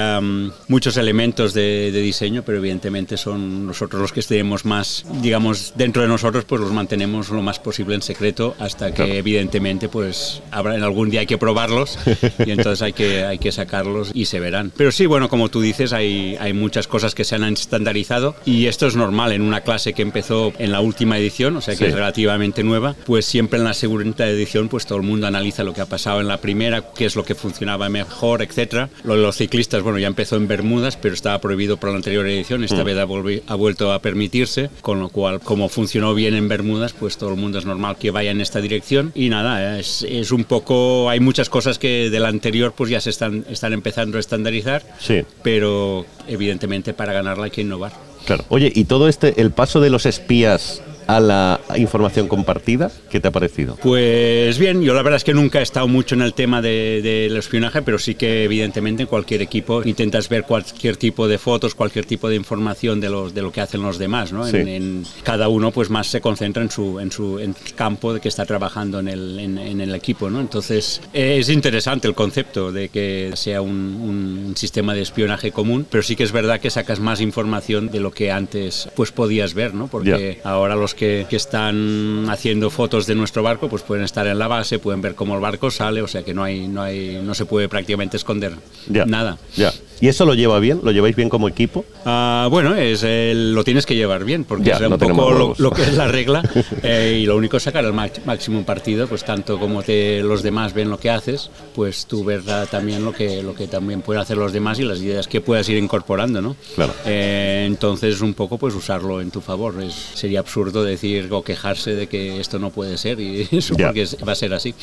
muchos 0.67 0.95
elementos 0.95 1.53
de, 1.53 1.91
diseño, 1.91 2.43
pero 2.45 2.59
evidentemente 2.59 3.17
son 3.17 3.65
nosotros 3.65 4.01
los 4.01 4.13
que 4.13 4.19
estemos 4.19 4.63
más, 4.65 5.05
digamos, 5.21 5.73
dentro 5.75 6.03
de 6.03 6.07
nosotros, 6.07 6.45
pues 6.45 6.61
los 6.61 6.71
mantenemos 6.71 7.29
lo 7.29 7.41
más 7.41 7.59
posible 7.59 7.95
en 7.95 8.01
secreto 8.01 8.55
hasta 8.59 8.93
que 8.93 9.17
evidentemente 9.17 9.89
pues 9.89 10.43
habrá, 10.51 10.75
en 10.75 10.83
algún 10.83 11.09
día 11.09 11.21
hay 11.21 11.25
que 11.25 11.39
probarlos 11.39 11.97
y 12.45 12.51
entonces 12.51 12.83
hay 12.83 12.93
que, 12.93 13.23
hay 13.23 13.39
que 13.39 13.51
sacarlos 13.51 14.11
y 14.13 14.25
se 14.25 14.39
verán. 14.39 14.71
Pero 14.77 14.91
sí, 14.91 15.07
bueno, 15.07 15.29
como 15.29 15.49
tú 15.49 15.61
dices, 15.61 15.91
hay, 15.91 16.38
hay 16.39 16.53
muchas 16.53 16.88
cosas 16.88 17.15
que 17.15 17.23
se 17.23 17.35
han 17.35 17.43
estandarizado 17.45 18.35
y 18.45 18.67
esto 18.67 18.85
es 18.85 18.95
normal 18.95 19.31
en 19.31 19.41
una 19.41 19.61
clase 19.61 19.93
que 19.93 20.03
empezó 20.03 20.53
en 20.59 20.71
la 20.71 20.81
última 20.81 21.17
edición, 21.17 21.57
o 21.57 21.61
sea 21.61 21.75
que 21.75 21.88
es 21.88 21.93
relativamente 21.93 22.63
nueva 22.63 22.75
pues 23.06 23.25
siempre 23.25 23.60
en 23.60 23.66
la 23.66 23.74
segunda 23.74 24.27
edición 24.27 24.69
pues 24.69 24.86
todo 24.86 24.98
el 24.98 25.04
mundo 25.04 25.27
analiza 25.27 25.63
lo 25.63 25.74
que 25.74 25.81
ha 25.81 25.86
pasado 25.86 26.22
en 26.22 26.27
la 26.27 26.38
primera, 26.38 26.83
qué 26.95 27.06
es 27.06 27.16
lo 27.16 27.24
que 27.24 27.36
funcionaba 27.36 27.89
mejor, 27.89 28.42
etcétera. 28.42 28.89
Lo 29.04 29.16
de 29.16 29.22
los 29.22 29.38
ciclistas, 29.38 29.81
bueno, 29.81 30.00
ya 30.00 30.07
empezó 30.07 30.36
en 30.36 30.48
Bermudas, 30.48 30.98
pero 30.98 31.13
estaba 31.13 31.39
prohibido 31.39 31.77
por 31.77 31.89
la 31.89 31.98
anterior 31.98 32.25
edición, 32.27 32.63
esta 32.63 32.83
mm. 32.83 32.86
vez 32.86 32.98
ha, 32.98 33.51
ha, 33.51 33.56
vuelto 33.56 33.94
a 33.94 34.00
permitirse, 34.00 34.69
con 34.81 35.00
lo 35.00 35.10
cual, 35.10 35.39
como 35.39 35.69
funcionó 35.69 36.13
bien 36.13 36.36
en 36.36 36.48
Bermudas, 36.48 36.94
pues 36.94 37.18
todo 37.18 37.31
el 37.31 37.39
mundo 37.39 37.60
es 37.60 37.66
normal 37.66 37.98
que 37.98 38.12
vaya 38.12 38.31
en 38.31 38.42
esta 38.42 38.62
dirección. 38.62 39.12
Y 39.16 39.30
nada, 39.30 39.80
es, 39.80 40.06
es 40.07 40.31
un 40.31 40.44
poco, 40.44 41.10
hay 41.10 41.19
muchas 41.19 41.50
cosas 41.50 41.80
que 41.80 42.10
de 42.10 42.19
la 42.19 42.30
anterior 42.30 42.74
pues 42.75 42.89
ya 42.89 43.01
se 43.01 43.10
están, 43.10 43.45
están 43.50 43.74
empezando 43.74 44.18
a 44.18 44.19
estandarizar, 44.19 44.83
sí. 45.00 45.24
pero 45.44 46.06
evidentemente 46.27 46.94
para 46.94 47.13
ganarla 47.13 47.45
hay 47.45 47.51
que 47.51 47.62
innovar. 47.62 47.94
Claro. 48.25 48.44
Oye, 48.50 48.72
y 48.74 48.86
todo 48.86 49.08
este, 49.08 49.39
el 49.41 49.51
paso 49.51 49.79
de 49.79 49.89
los 49.89 50.05
espías 50.05 50.82
a 51.07 51.19
la 51.19 51.59
información 51.75 52.27
compartida. 52.27 52.91
¿Qué 53.09 53.19
te 53.19 53.27
ha 53.27 53.31
parecido? 53.31 53.77
Pues 53.81 54.57
bien, 54.57 54.81
yo 54.81 54.93
la 54.93 55.01
verdad 55.01 55.17
es 55.17 55.24
que 55.24 55.33
nunca 55.33 55.59
he 55.59 55.63
estado 55.63 55.88
mucho 55.88 56.15
en 56.15 56.21
el 56.21 56.33
tema 56.33 56.62
del 56.62 57.03
de, 57.03 57.38
espionaje, 57.38 57.81
pero 57.81 58.00
sí 58.00 58.15
que 58.15 58.43
evidentemente 58.43 59.03
en 59.03 59.07
cualquier 59.07 59.41
equipo 59.41 59.83
intentas 59.83 60.29
ver 60.29 60.43
cualquier 60.43 60.97
tipo 60.97 61.27
de 61.27 61.38
fotos, 61.38 61.75
cualquier 61.75 62.05
tipo 62.05 62.29
de 62.29 62.35
información 62.35 63.00
de, 63.00 63.09
los, 63.09 63.33
de 63.33 63.41
lo 63.41 63.51
que 63.51 63.62
hacen 63.62 63.81
los 63.81 63.97
demás. 63.97 64.31
¿no? 64.31 64.47
En, 64.47 65.03
cada 65.24 65.47
uno 65.47 65.71
pues 65.71 65.89
más 65.89 66.07
se 66.07 66.21
concentra 66.21 66.63
en 66.63 66.71
su, 66.71 67.00
en 67.00 67.12
su 67.12 67.39
campo 67.75 68.13
de 68.13 68.19
que 68.19 68.29
está 68.29 68.45
trabajando 68.45 69.00
en 69.00 69.07
el, 69.07 69.39
en, 69.39 69.81
el 69.81 69.93
equipo. 69.95 70.29
¿no? 70.29 70.39
Entonces 70.39 71.01
es 71.13 71.50
interesante 71.50 72.07
el 72.07 72.15
concepto 72.15 72.71
de 72.71 72.89
que 72.89 73.31
sea 73.35 73.62
un, 73.62 73.74
un, 73.74 74.55
sistema 74.55 74.93
de 74.93 75.01
espionaje 75.01 75.51
común, 75.51 75.85
pero 75.89 76.01
sí 76.01 76.15
que 76.15 76.24
es 76.24 76.31
verdad 76.31 76.59
que 76.59 76.69
sacas 76.69 77.00
más 77.00 77.19
información 77.19 77.91
de 77.91 78.00
lo 78.00 78.12
que 78.12 78.31
antes 78.31 78.89
pues 78.95 79.12
podías 79.12 79.53
ver, 79.53 79.74
¿no? 79.74 79.88
porque 79.88 80.39
ahora 80.43 80.75
los 80.75 80.94
que, 80.95 81.27
están 81.29 82.27
haciendo 82.29 82.69
fotos 82.69 83.05
de 83.07 83.15
nuestro 83.15 83.43
barco 83.43 83.67
pues 83.67 83.83
pueden 83.83 84.05
estar 84.05 84.25
en 84.25 84.39
la 84.39 84.47
base, 84.47 84.79
pueden 84.79 85.01
ver 85.01 85.15
cómo 85.15 85.35
el 85.35 85.41
barco 85.41 85.69
sale, 85.69 86.01
o 86.01 86.07
sea 86.07 86.23
que 86.23 86.33
no 86.33 86.43
hay, 86.43 86.67
no 86.67 86.81
hay, 86.81 87.21
no 87.21 87.35
se 87.35 87.45
puede 87.45 87.67
prácticamente 87.67 88.17
esconder 88.17 88.53
nada. 88.87 89.37
Ya. 89.55 89.73
¿Y 90.01 90.07
eso 90.07 90.25
lo 90.25 90.33
lleva 90.33 90.59
bien? 90.59 90.81
¿Lo 90.83 90.91
lleváis 90.91 91.15
bien 91.15 91.29
como 91.29 91.47
equipo? 91.47 91.85
Ah, 92.05 92.47
bueno, 92.49 92.75
es 92.75 93.03
lo 93.03 93.63
tienes 93.63 93.85
que 93.85 93.95
llevar 93.95 94.23
bien, 94.23 94.43
porque 94.43 94.71
es 94.71 94.81
un 94.81 94.97
poco 94.97 95.55
lo, 95.57 95.71
que 95.71 95.83
es 95.83 95.93
la 95.93 96.07
regla. 96.07 96.43
Eh, 96.83 97.19
y 97.21 97.25
lo 97.25 97.35
único 97.35 97.57
es 97.57 97.63
sacar 97.63 97.85
el 97.85 97.93
máximo 97.93 98.63
partido, 98.63 99.07
pues 99.07 99.23
tanto 99.23 99.59
como 99.59 99.81
te, 99.81 100.21
los 100.21 100.43
demás 100.43 100.73
ven 100.73 100.89
lo 100.89 100.99
que 100.99 101.09
haces, 101.09 101.49
pues 101.73 102.05
tú 102.05 102.23
ver 102.23 102.43
también 102.69 103.03
lo 103.03 103.11
que, 103.11 103.41
lo 103.41 103.55
que 103.55 103.67
también 103.67 104.01
pueden 104.01 104.21
hacer 104.21 104.37
los 104.37 104.51
demás 104.53 104.79
y 104.79 104.83
las 104.83 104.99
ideas 104.99 105.27
que 105.27 105.41
puedas 105.41 105.67
ir 105.69 105.77
incorporando, 105.77 106.41
¿no? 106.41 106.55
Claro. 106.75 106.93
Eh, 107.05 107.63
entonces, 107.65 108.21
un 108.21 108.33
poco, 108.33 108.57
pues 108.57 108.75
usarlo 108.75 109.21
en 109.21 109.31
tu 109.31 109.41
favor. 109.41 109.81
Es, 109.81 109.93
sería 109.93 110.39
absurdo 110.39 110.83
decir 110.83 111.27
o 111.31 111.43
quejarse 111.43 111.95
de 111.95 112.07
que 112.07 112.39
esto 112.39 112.59
no 112.59 112.69
puede 112.69 112.97
ser 112.97 113.19
y 113.19 113.47
eso 113.51 113.75
porque 113.75 114.07
va 114.27 114.33
a 114.33 114.35
ser 114.35 114.53
así. 114.53 114.73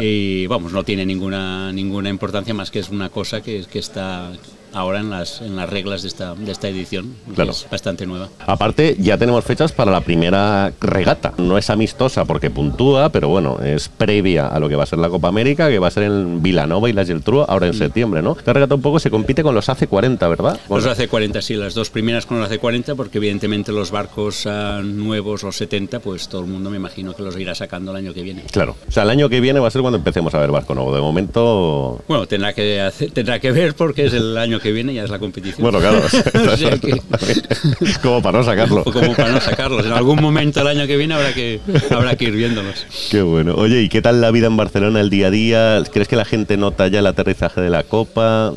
Y 0.00 0.46
vamos, 0.46 0.72
no 0.72 0.84
tiene 0.84 1.06
ninguna, 1.06 1.72
ninguna 1.72 2.10
importancia 2.10 2.52
más 2.54 2.70
que 2.70 2.80
es 2.80 2.90
una 2.90 3.08
cosa 3.08 3.42
que, 3.42 3.64
que 3.70 3.78
está 3.78 4.32
ahora 4.72 5.00
en 5.00 5.10
las, 5.10 5.40
en 5.40 5.56
las 5.56 5.68
reglas 5.68 6.02
de 6.02 6.08
esta, 6.08 6.34
de 6.34 6.50
esta 6.52 6.68
edición, 6.68 7.14
que 7.28 7.34
Claro. 7.34 7.50
es 7.52 7.66
bastante 7.70 8.06
nueva. 8.06 8.28
Aparte, 8.46 8.96
ya 8.98 9.16
tenemos 9.18 9.44
fechas 9.44 9.72
para 9.72 9.90
la 9.90 10.00
primera 10.00 10.72
regata. 10.80 11.32
No 11.38 11.58
es 11.58 11.70
amistosa 11.70 12.24
porque 12.24 12.50
puntúa, 12.50 13.08
pero 13.10 13.28
bueno, 13.28 13.58
es 13.62 13.88
previa 13.88 14.46
a 14.48 14.58
lo 14.60 14.68
que 14.68 14.76
va 14.76 14.82
a 14.84 14.86
ser 14.86 14.98
la 14.98 15.08
Copa 15.08 15.28
América, 15.28 15.68
que 15.68 15.78
va 15.78 15.88
a 15.88 15.90
ser 15.90 16.04
en 16.04 16.42
Vilanova 16.42 16.88
y 16.88 16.92
la 16.92 17.04
Geltrú 17.04 17.42
ahora 17.42 17.66
en 17.66 17.74
septiembre, 17.74 18.22
¿no? 18.22 18.36
Esta 18.38 18.52
regata 18.52 18.74
un 18.74 18.82
poco 18.82 18.98
se 18.98 19.10
compite 19.10 19.42
con 19.42 19.54
los 19.54 19.68
AC40, 19.68 20.28
¿verdad? 20.28 20.58
Con- 20.68 20.82
Los 20.82 20.98
AC40, 20.98 21.40
sí, 21.42 21.54
las 21.54 21.74
dos 21.74 21.90
primeras 21.90 22.26
con 22.26 22.40
los 22.40 22.50
AC40, 22.50 22.94
porque 22.96 23.18
evidentemente 23.18 23.72
los 23.72 23.90
barcos 23.90 24.46
ah, 24.46 24.80
nuevos, 24.84 25.42
los 25.42 25.56
70, 25.56 26.00
pues 26.00 26.28
todo 26.28 26.42
el 26.42 26.46
mundo 26.48 26.70
me 26.70 26.76
imagino 26.76 27.14
que 27.14 27.22
los 27.22 27.36
irá 27.38 27.54
sacando 27.54 27.90
el 27.90 27.96
año 27.98 28.12
que 28.14 28.22
viene. 28.22 28.42
Claro. 28.50 28.76
O 28.88 28.92
sea, 28.92 29.02
el 29.04 29.10
año 29.10 29.28
que 29.28 29.40
viene 29.40 29.60
va 29.60 29.68
a 29.68 29.70
ser 29.70 29.82
cuando 29.82 29.98
empecemos 29.98 30.34
a 30.34 30.38
ver 30.38 30.50
barco 30.50 30.74
nuevo. 30.74 30.94
De 30.94 31.00
momento. 31.00 32.02
Bueno, 32.08 32.26
tendrá 32.26 32.52
que, 32.52 32.80
hacer- 32.80 33.10
tendrá 33.10 33.38
que 33.40 33.52
ver 33.52 33.74
porque 33.74 34.06
es 34.06 34.12
el 34.14 34.36
año 34.38 34.57
que 34.60 34.72
viene, 34.72 34.94
ya 34.94 35.04
es 35.04 35.10
la 35.10 35.18
competición. 35.18 35.62
Bueno, 35.62 35.78
claro. 35.80 35.98
O 36.52 36.56
sea 36.56 36.78
que- 36.78 37.00
Como 38.02 38.22
para 38.22 38.38
no 38.38 38.44
sacarlo. 38.44 38.84
como 38.84 39.14
para 39.14 39.32
no 39.32 39.40
sacarlos. 39.40 39.84
En 39.86 39.92
algún 39.92 40.20
momento 40.20 40.60
el 40.60 40.66
año 40.66 40.86
que 40.86 40.96
viene 40.96 41.14
habrá 41.14 41.32
que, 41.32 41.60
habrá 41.90 42.16
que 42.16 42.26
ir 42.26 42.32
viéndolos. 42.32 42.86
Qué 43.10 43.22
bueno. 43.22 43.54
Oye, 43.56 43.82
¿y 43.82 43.88
qué 43.88 44.02
tal 44.02 44.20
la 44.20 44.30
vida 44.30 44.46
en 44.46 44.56
Barcelona 44.56 45.00
el 45.00 45.10
día 45.10 45.28
a 45.28 45.30
día? 45.30 45.82
¿Crees 45.92 46.08
que 46.08 46.16
la 46.16 46.24
gente 46.24 46.56
nota 46.56 46.88
ya 46.88 46.98
el 47.00 47.06
aterrizaje 47.06 47.60
de 47.60 47.70
la 47.70 47.82
Copa? 47.84 48.52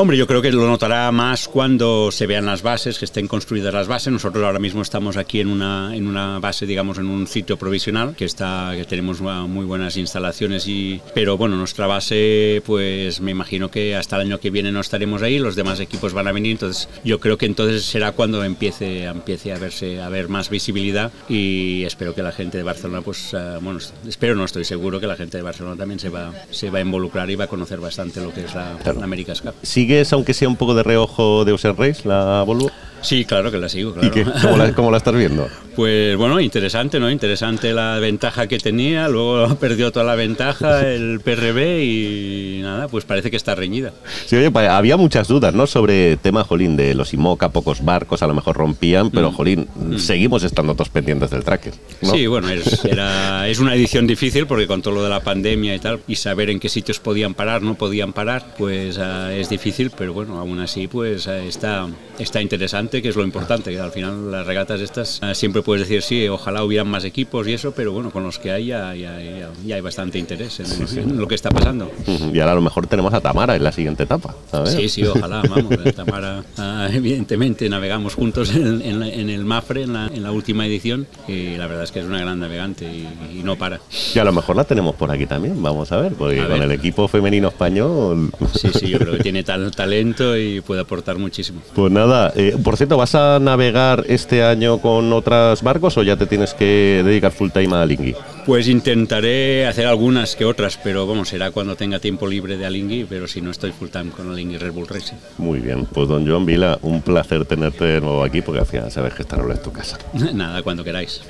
Hombre, 0.00 0.16
yo 0.16 0.28
creo 0.28 0.40
que 0.40 0.52
lo 0.52 0.64
notará 0.64 1.10
más 1.10 1.48
cuando 1.48 2.12
se 2.12 2.28
vean 2.28 2.46
las 2.46 2.62
bases, 2.62 3.00
que 3.00 3.04
estén 3.04 3.26
construidas 3.26 3.74
las 3.74 3.88
bases. 3.88 4.12
Nosotros 4.12 4.44
ahora 4.44 4.60
mismo 4.60 4.80
estamos 4.80 5.16
aquí 5.16 5.40
en 5.40 5.48
una, 5.48 5.90
en 5.92 6.06
una 6.06 6.38
base, 6.38 6.66
digamos, 6.66 6.98
en 6.98 7.06
un 7.06 7.26
sitio 7.26 7.56
provisional, 7.56 8.14
que 8.14 8.24
está, 8.24 8.74
que 8.76 8.84
tenemos 8.84 9.20
muy 9.20 9.64
buenas 9.64 9.96
instalaciones 9.96 10.68
y, 10.68 11.00
pero 11.16 11.36
bueno, 11.36 11.56
nuestra 11.56 11.88
base, 11.88 12.62
pues 12.64 13.20
me 13.20 13.32
imagino 13.32 13.72
que 13.72 13.96
hasta 13.96 14.14
el 14.14 14.28
año 14.28 14.38
que 14.38 14.50
viene 14.50 14.70
no 14.70 14.78
estaremos 14.78 15.20
ahí, 15.20 15.40
los 15.40 15.56
demás 15.56 15.80
equipos 15.80 16.12
van 16.12 16.28
a 16.28 16.32
venir, 16.32 16.52
entonces 16.52 16.88
yo 17.02 17.18
creo 17.18 17.36
que 17.36 17.46
entonces 17.46 17.82
será 17.82 18.12
cuando 18.12 18.44
empiece, 18.44 19.02
empiece 19.02 19.52
a 19.52 19.58
verse, 19.58 20.00
a 20.00 20.08
ver 20.10 20.28
más 20.28 20.48
visibilidad 20.48 21.10
y 21.28 21.82
espero 21.82 22.14
que 22.14 22.22
la 22.22 22.30
gente 22.30 22.56
de 22.56 22.62
Barcelona, 22.62 23.00
pues, 23.00 23.34
ah, 23.34 23.58
bueno, 23.60 23.80
espero, 24.06 24.36
no 24.36 24.44
estoy 24.44 24.64
seguro 24.64 25.00
que 25.00 25.08
la 25.08 25.16
gente 25.16 25.38
de 25.38 25.42
Barcelona 25.42 25.74
también 25.74 25.98
se 25.98 26.08
va, 26.08 26.32
se 26.52 26.70
va 26.70 26.78
a 26.78 26.82
involucrar 26.82 27.28
y 27.30 27.34
va 27.34 27.46
a 27.46 27.48
conocer 27.48 27.80
bastante 27.80 28.20
lo 28.20 28.32
que 28.32 28.44
es 28.44 28.54
la, 28.54 28.78
Claro. 28.80 29.00
la 29.00 29.04
America's 29.04 29.40
Cup. 29.40 29.54
¿Sigues, 29.88 30.12
aunque 30.12 30.34
sea 30.34 30.48
un 30.48 30.56
poco 30.56 30.74
de 30.74 30.82
reojo, 30.82 31.46
de 31.46 31.52
Ocean 31.52 31.74
Race, 31.74 32.06
la 32.06 32.42
Volvo? 32.46 32.70
Sí, 33.00 33.24
claro 33.24 33.50
que 33.50 33.58
la 33.58 33.68
sigo, 33.68 33.90
¿Y 33.90 33.92
claro. 33.94 34.10
qué? 34.12 34.24
¿Cómo, 34.42 34.56
la, 34.56 34.72
cómo 34.74 34.90
la 34.90 34.96
estás 34.98 35.14
viendo? 35.14 35.48
Pues 35.76 36.16
bueno, 36.16 36.40
interesante, 36.40 36.98
¿no? 36.98 37.08
Interesante 37.08 37.72
la 37.72 38.00
ventaja 38.00 38.48
que 38.48 38.58
tenía, 38.58 39.06
luego 39.08 39.54
perdió 39.60 39.92
toda 39.92 40.04
la 40.04 40.16
ventaja 40.16 40.80
el 40.92 41.20
PRB 41.20 41.82
y 41.82 42.60
nada, 42.62 42.88
pues 42.88 43.04
parece 43.04 43.30
que 43.30 43.36
está 43.36 43.54
reñida. 43.54 43.92
Sí, 44.26 44.34
oye, 44.34 44.50
había 44.68 44.96
muchas 44.96 45.28
dudas, 45.28 45.54
¿no? 45.54 45.66
Sobre 45.68 46.16
tema, 46.16 46.42
Jolín, 46.42 46.76
de 46.76 46.94
los 46.94 47.14
IMOCA, 47.14 47.50
pocos 47.50 47.84
barcos 47.84 48.22
a 48.22 48.26
lo 48.26 48.34
mejor 48.34 48.56
rompían, 48.56 49.10
pero, 49.10 49.30
Jolín, 49.30 49.68
seguimos 49.98 50.42
estando 50.42 50.74
todos 50.74 50.88
pendientes 50.88 51.30
del 51.30 51.44
tracker. 51.44 51.74
¿no? 52.02 52.10
Sí, 52.10 52.26
bueno, 52.26 52.48
es, 52.48 52.84
era, 52.84 53.48
es 53.48 53.60
una 53.60 53.74
edición 53.74 54.06
difícil 54.06 54.46
porque 54.46 54.66
con 54.66 54.82
todo 54.82 54.94
lo 54.94 55.04
de 55.04 55.10
la 55.10 55.20
pandemia 55.20 55.74
y 55.74 55.78
tal, 55.78 56.00
y 56.08 56.16
saber 56.16 56.50
en 56.50 56.58
qué 56.58 56.68
sitios 56.68 56.98
podían 56.98 57.34
parar, 57.34 57.62
no 57.62 57.74
podían 57.74 58.12
parar, 58.12 58.54
pues 58.58 58.98
ah, 58.98 59.32
es 59.32 59.48
difícil, 59.48 59.92
pero 59.96 60.12
bueno, 60.12 60.38
aún 60.38 60.58
así 60.58 60.88
pues 60.88 61.28
ah, 61.28 61.38
está, 61.38 61.86
está 62.18 62.42
interesante, 62.42 62.87
que 62.90 63.08
es 63.08 63.16
lo 63.16 63.22
importante, 63.24 63.70
que 63.70 63.78
al 63.78 63.90
final 63.92 64.30
las 64.30 64.46
regatas 64.46 64.80
estas 64.80 65.18
ah, 65.22 65.34
siempre 65.34 65.62
puedes 65.62 65.86
decir, 65.86 66.02
sí, 66.02 66.26
ojalá 66.28 66.64
hubieran 66.64 66.88
más 66.88 67.04
equipos 67.04 67.46
y 67.46 67.52
eso, 67.52 67.72
pero 67.72 67.92
bueno, 67.92 68.10
con 68.10 68.22
los 68.24 68.38
que 68.38 68.50
hay 68.50 68.66
ya, 68.66 68.94
ya- 68.94 69.20
ya- 69.20 69.50
ya 69.64 69.74
hay 69.76 69.80
bastante 69.80 70.18
interés 70.18 70.60
en, 70.60 70.98
en 70.98 71.18
lo 71.18 71.28
que 71.28 71.34
está 71.34 71.50
pasando. 71.50 71.90
Y 72.32 72.38
ahora 72.40 72.52
a 72.52 72.54
lo 72.56 72.62
mejor 72.62 72.86
tenemos 72.86 73.12
a 73.14 73.20
Tamara 73.20 73.54
en 73.56 73.62
la 73.64 73.72
siguiente 73.72 74.04
etapa, 74.04 74.34
¿sabes? 74.50 74.72
Sí, 74.72 74.88
sí, 74.88 75.04
ojalá, 75.04 75.42
vamos. 75.48 75.74
Tamara, 75.94 76.42
ah, 76.56 76.88
evidentemente 76.92 77.68
navegamos 77.68 78.14
juntos 78.14 78.54
en, 78.54 78.80
en 78.82 79.02
en 79.02 79.30
el 79.30 79.44
Mafre, 79.44 79.82
en 79.82 79.92
la, 79.92 80.06
en 80.06 80.22
la 80.22 80.32
última 80.32 80.66
edición, 80.66 81.06
y 81.26 81.56
la 81.56 81.66
verdad 81.66 81.84
es 81.84 81.92
que 81.92 82.00
es 82.00 82.06
una 82.06 82.20
gran 82.20 82.38
navegante 82.40 82.84
y, 82.84 83.38
y 83.38 83.42
no 83.42 83.56
para. 83.56 83.80
Y 84.14 84.18
a 84.18 84.24
lo 84.24 84.32
mejor 84.32 84.56
la 84.56 84.64
tenemos 84.64 84.94
por 84.94 85.10
aquí 85.10 85.26
también, 85.26 85.62
vamos 85.62 85.92
a 85.92 85.98
ver, 85.98 86.12
porque 86.14 86.40
A 86.40 86.44
con 86.48 86.54
ver. 86.60 86.62
el 86.62 86.72
equipo 86.72 87.06
femenino 87.08 87.48
español... 87.48 88.30
Sí, 88.54 88.68
sí, 88.74 88.88
yo 88.88 88.98
creo 88.98 89.16
que 89.16 89.22
tiene 89.22 89.42
tal 89.44 89.70
talento 89.72 90.36
y 90.36 90.60
puede 90.60 90.80
aportar 90.80 91.18
muchísimo. 91.18 91.60
Pues 91.74 91.92
nada, 91.92 92.32
eh, 92.36 92.56
por 92.62 92.76
cierto, 92.78 92.96
¿vas 92.96 93.14
a 93.14 93.38
navegar 93.38 94.04
este 94.08 94.42
año 94.42 94.78
con 94.78 95.12
otros 95.12 95.62
barcos 95.62 95.96
o 95.98 96.02
ya 96.02 96.16
te 96.16 96.26
tienes 96.26 96.54
que 96.54 97.02
dedicar 97.04 97.32
full 97.32 97.50
time 97.50 97.76
a 97.76 97.84
Lingui? 97.84 98.14
Pues 98.46 98.68
intentaré 98.68 99.66
hacer 99.66 99.86
algunas 99.86 100.36
que 100.36 100.44
otras, 100.44 100.78
pero 100.82 101.06
vamos, 101.06 101.28
será 101.28 101.50
cuando 101.50 101.76
tenga 101.76 101.98
tiempo 101.98 102.26
libre 102.26 102.56
de 102.56 102.64
Alingui, 102.64 103.04
pero 103.04 103.26
si 103.26 103.40
no 103.40 103.50
estoy 103.50 103.72
full 103.72 103.88
time 103.88 104.10
con 104.10 104.30
Alingui 104.30 104.56
Red 104.56 104.72
Bull 104.72 104.88
Racing. 104.88 105.16
Muy 105.36 105.58
bien, 105.58 105.86
pues 105.86 106.08
don 106.08 106.26
Joan 106.26 106.46
Vila, 106.46 106.78
un 106.82 107.02
placer 107.02 107.44
tenerte 107.44 107.84
de 107.84 108.00
nuevo 108.00 108.22
aquí 108.22 108.40
porque 108.40 108.60
al 108.60 108.66
final 108.66 108.90
sabes 108.90 109.12
que 109.12 109.22
esta 109.22 109.36
no 109.36 109.52
es 109.52 109.62
tu 109.62 109.72
casa. 109.72 109.98
Nada, 110.32 110.62
cuando 110.62 110.84
queráis. 110.84 111.20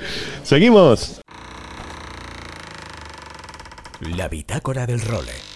¡Seguimos! 0.43 1.19
La 4.15 4.29
bitácora 4.29 4.85
del 4.85 5.01
role. 5.01 5.48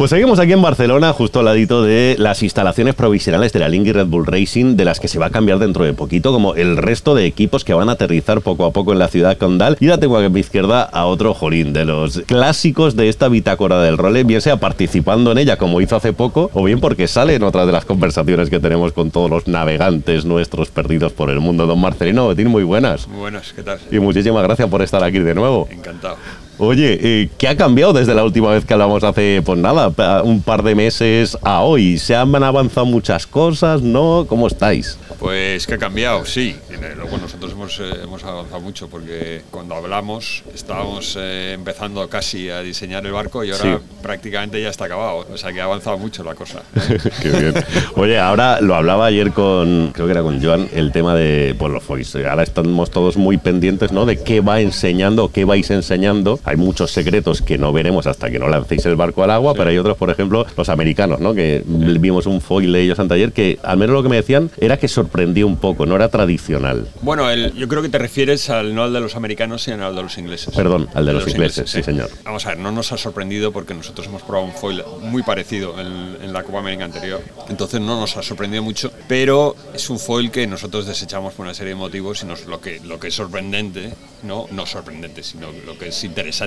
Pues 0.00 0.08
seguimos 0.08 0.38
aquí 0.38 0.52
en 0.52 0.62
Barcelona, 0.62 1.12
justo 1.12 1.40
al 1.40 1.44
ladito 1.44 1.82
de 1.82 2.16
las 2.18 2.42
instalaciones 2.42 2.94
provisionales 2.94 3.52
de 3.52 3.58
la 3.58 3.68
Lingui 3.68 3.92
Red 3.92 4.06
Bull 4.06 4.24
Racing, 4.24 4.74
de 4.74 4.86
las 4.86 4.98
que 4.98 5.08
se 5.08 5.18
va 5.18 5.26
a 5.26 5.30
cambiar 5.30 5.58
dentro 5.58 5.84
de 5.84 5.92
poquito, 5.92 6.32
como 6.32 6.54
el 6.54 6.78
resto 6.78 7.14
de 7.14 7.26
equipos 7.26 7.64
que 7.64 7.74
van 7.74 7.90
a 7.90 7.92
aterrizar 7.92 8.40
poco 8.40 8.64
a 8.64 8.70
poco 8.70 8.94
en 8.94 8.98
la 8.98 9.08
ciudad 9.08 9.36
condal. 9.36 9.76
Y 9.78 9.88
ya 9.88 9.98
tengo 9.98 10.16
aquí 10.16 10.24
a 10.24 10.30
mi 10.30 10.40
izquierda 10.40 10.84
a 10.84 11.04
otro 11.04 11.34
jolín 11.34 11.74
de 11.74 11.84
los 11.84 12.20
clásicos 12.20 12.96
de 12.96 13.10
esta 13.10 13.28
bitácora 13.28 13.82
del 13.82 13.98
role, 13.98 14.24
bien 14.24 14.40
sea 14.40 14.56
participando 14.56 15.32
en 15.32 15.36
ella 15.36 15.58
como 15.58 15.82
hizo 15.82 15.96
hace 15.96 16.14
poco, 16.14 16.50
o 16.54 16.64
bien 16.64 16.80
porque 16.80 17.06
sale 17.06 17.34
en 17.34 17.42
otra 17.42 17.66
de 17.66 17.72
las 17.72 17.84
conversaciones 17.84 18.48
que 18.48 18.58
tenemos 18.58 18.92
con 18.92 19.10
todos 19.10 19.28
los 19.28 19.48
navegantes 19.48 20.24
nuestros 20.24 20.70
perdidos 20.70 21.12
por 21.12 21.28
el 21.28 21.40
mundo. 21.40 21.66
Don 21.66 21.78
Marcelino 21.78 22.26
Betín, 22.26 22.48
muy 22.48 22.64
buenas. 22.64 23.06
Muy 23.06 23.18
buenas, 23.18 23.52
¿qué 23.52 23.62
tal? 23.62 23.78
Y 23.92 23.98
muchísimas 23.98 24.44
gracias 24.44 24.66
por 24.70 24.80
estar 24.80 25.04
aquí 25.04 25.18
de 25.18 25.34
nuevo. 25.34 25.68
Encantado. 25.70 26.16
Oye, 26.62 26.98
eh, 27.02 27.28
¿qué 27.38 27.48
ha 27.48 27.56
cambiado 27.56 27.94
desde 27.94 28.14
la 28.14 28.22
última 28.22 28.50
vez 28.50 28.66
que 28.66 28.74
hablamos 28.74 29.02
hace, 29.02 29.40
pues 29.42 29.58
nada, 29.58 29.90
un 30.22 30.42
par 30.42 30.62
de 30.62 30.74
meses 30.74 31.38
a 31.40 31.62
hoy? 31.62 31.96
¿Se 31.96 32.14
han 32.14 32.34
avanzado 32.34 32.84
muchas 32.84 33.26
cosas? 33.26 33.80
¿No? 33.80 34.26
¿Cómo 34.28 34.46
estáis? 34.46 34.98
Pues 35.18 35.66
que 35.66 35.74
ha 35.74 35.78
cambiado, 35.78 36.26
sí. 36.26 36.54
Bueno, 36.68 37.18
nosotros 37.22 37.52
hemos, 37.52 37.78
eh, 37.80 37.84
hemos 38.04 38.22
avanzado 38.24 38.60
mucho 38.60 38.88
porque 38.88 39.40
cuando 39.50 39.74
hablamos 39.74 40.42
estábamos 40.54 41.16
eh, 41.18 41.52
empezando 41.54 42.06
casi 42.08 42.50
a 42.50 42.60
diseñar 42.60 43.04
el 43.06 43.12
barco 43.12 43.42
y 43.42 43.50
ahora 43.52 43.78
Sí. 43.78 43.84
prácticamente 44.02 44.60
ya 44.62 44.68
está 44.68 44.84
acabado. 44.84 45.26
O 45.32 45.36
sea 45.38 45.52
que 45.52 45.60
ha 45.60 45.64
avanzado 45.64 45.96
mucho 45.98 46.22
la 46.24 46.34
cosa. 46.34 46.62
Qué 47.22 47.28
bien. 47.30 47.54
Oye, 47.96 48.18
ahora 48.18 48.60
lo 48.60 48.74
hablaba 48.74 49.06
ayer 49.06 49.32
con, 49.32 49.92
creo 49.94 50.06
que 50.06 50.12
era 50.12 50.22
con 50.22 50.42
Joan, 50.42 50.68
el 50.74 50.92
tema 50.92 51.14
de, 51.14 51.54
pues 51.58 51.72
los 51.72 51.82
foils. 51.82 52.16
Ahora 52.16 52.42
estamos 52.42 52.90
todos 52.90 53.16
muy 53.16 53.38
pendientes, 53.38 53.92
¿no? 53.92 54.04
De 54.06 54.18
qué 54.22 54.40
va 54.42 54.60
enseñando, 54.60 55.30
qué 55.32 55.44
vais 55.46 55.70
enseñando. 55.70 56.38
Hay 56.50 56.56
muchos 56.56 56.90
secretos 56.90 57.42
que 57.42 57.58
no 57.58 57.72
veremos 57.72 58.08
hasta 58.08 58.28
que 58.28 58.40
no 58.40 58.48
lancéis 58.48 58.84
el 58.86 58.96
barco 58.96 59.22
al 59.22 59.30
agua, 59.30 59.54
pero 59.54 59.70
hay 59.70 59.78
otros, 59.78 59.96
por 59.96 60.10
ejemplo, 60.10 60.44
los 60.56 60.68
americanos, 60.68 61.20
¿no? 61.20 61.32
Que 61.32 61.62
vimos 61.64 62.26
un 62.26 62.40
foil 62.40 62.72
de 62.72 62.82
ellos 62.82 62.98
anteayer 62.98 63.30
que, 63.32 63.60
al 63.62 63.76
menos 63.76 63.94
lo 63.94 64.02
que 64.02 64.08
me 64.08 64.16
decían, 64.16 64.50
era 64.58 64.76
que 64.76 64.88
sorprendía 64.88 65.46
un 65.46 65.56
poco, 65.58 65.86
no 65.86 65.94
era 65.94 66.08
tradicional. 66.08 66.88
Bueno, 67.02 67.30
el- 67.30 67.54
yo 67.54 67.68
creo 67.68 67.82
que 67.82 67.88
te 67.88 67.98
refieres 67.98 68.50
al 68.50 68.74
no 68.74 68.82
al 68.82 68.92
de 68.92 68.98
los 68.98 69.14
americanos, 69.14 69.62
sino 69.62 69.86
al 69.86 69.94
de 69.94 70.02
los 70.02 70.18
ingleses. 70.18 70.52
Perdón, 70.56 70.88
al 70.92 71.06
de 71.06 71.12
los 71.12 71.28
ingleses, 71.28 71.70
sí, 71.70 71.84
señor. 71.84 72.10
Vamos 72.24 72.44
a 72.46 72.48
ver, 72.48 72.58
no 72.58 72.72
nos 72.72 72.90
ha 72.90 72.96
sorprendido 72.98 73.52
porque 73.52 73.72
nosotros 73.72 74.08
hemos 74.08 74.22
probado 74.22 74.46
un 74.48 74.52
foil 74.54 74.82
muy 75.02 75.22
parecido 75.22 75.78
en, 75.80 76.16
en 76.20 76.32
la 76.32 76.42
Copa 76.42 76.58
América 76.58 76.84
anterior. 76.84 77.20
Entonces 77.48 77.80
no 77.80 78.00
nos 78.00 78.16
ha 78.16 78.24
sorprendido 78.24 78.64
mucho, 78.64 78.90
pero 79.06 79.54
es 79.72 79.88
un 79.88 80.00
foil 80.00 80.32
que 80.32 80.48
nosotros 80.48 80.84
desechamos 80.88 81.34
por 81.34 81.44
una 81.46 81.54
serie 81.54 81.74
de 81.74 81.78
motivos 81.78 82.24
y 82.24 82.26
nos, 82.26 82.46
lo, 82.46 82.60
que, 82.60 82.80
lo 82.84 82.98
que 82.98 83.06
es 83.06 83.14
sorprendente, 83.14 83.92
no, 84.24 84.46
no 84.50 84.66
sorprendente, 84.66 85.22
sino 85.22 85.46
lo 85.64 85.78
que 85.78 85.88
es 85.90 86.02
interesante 86.02 86.39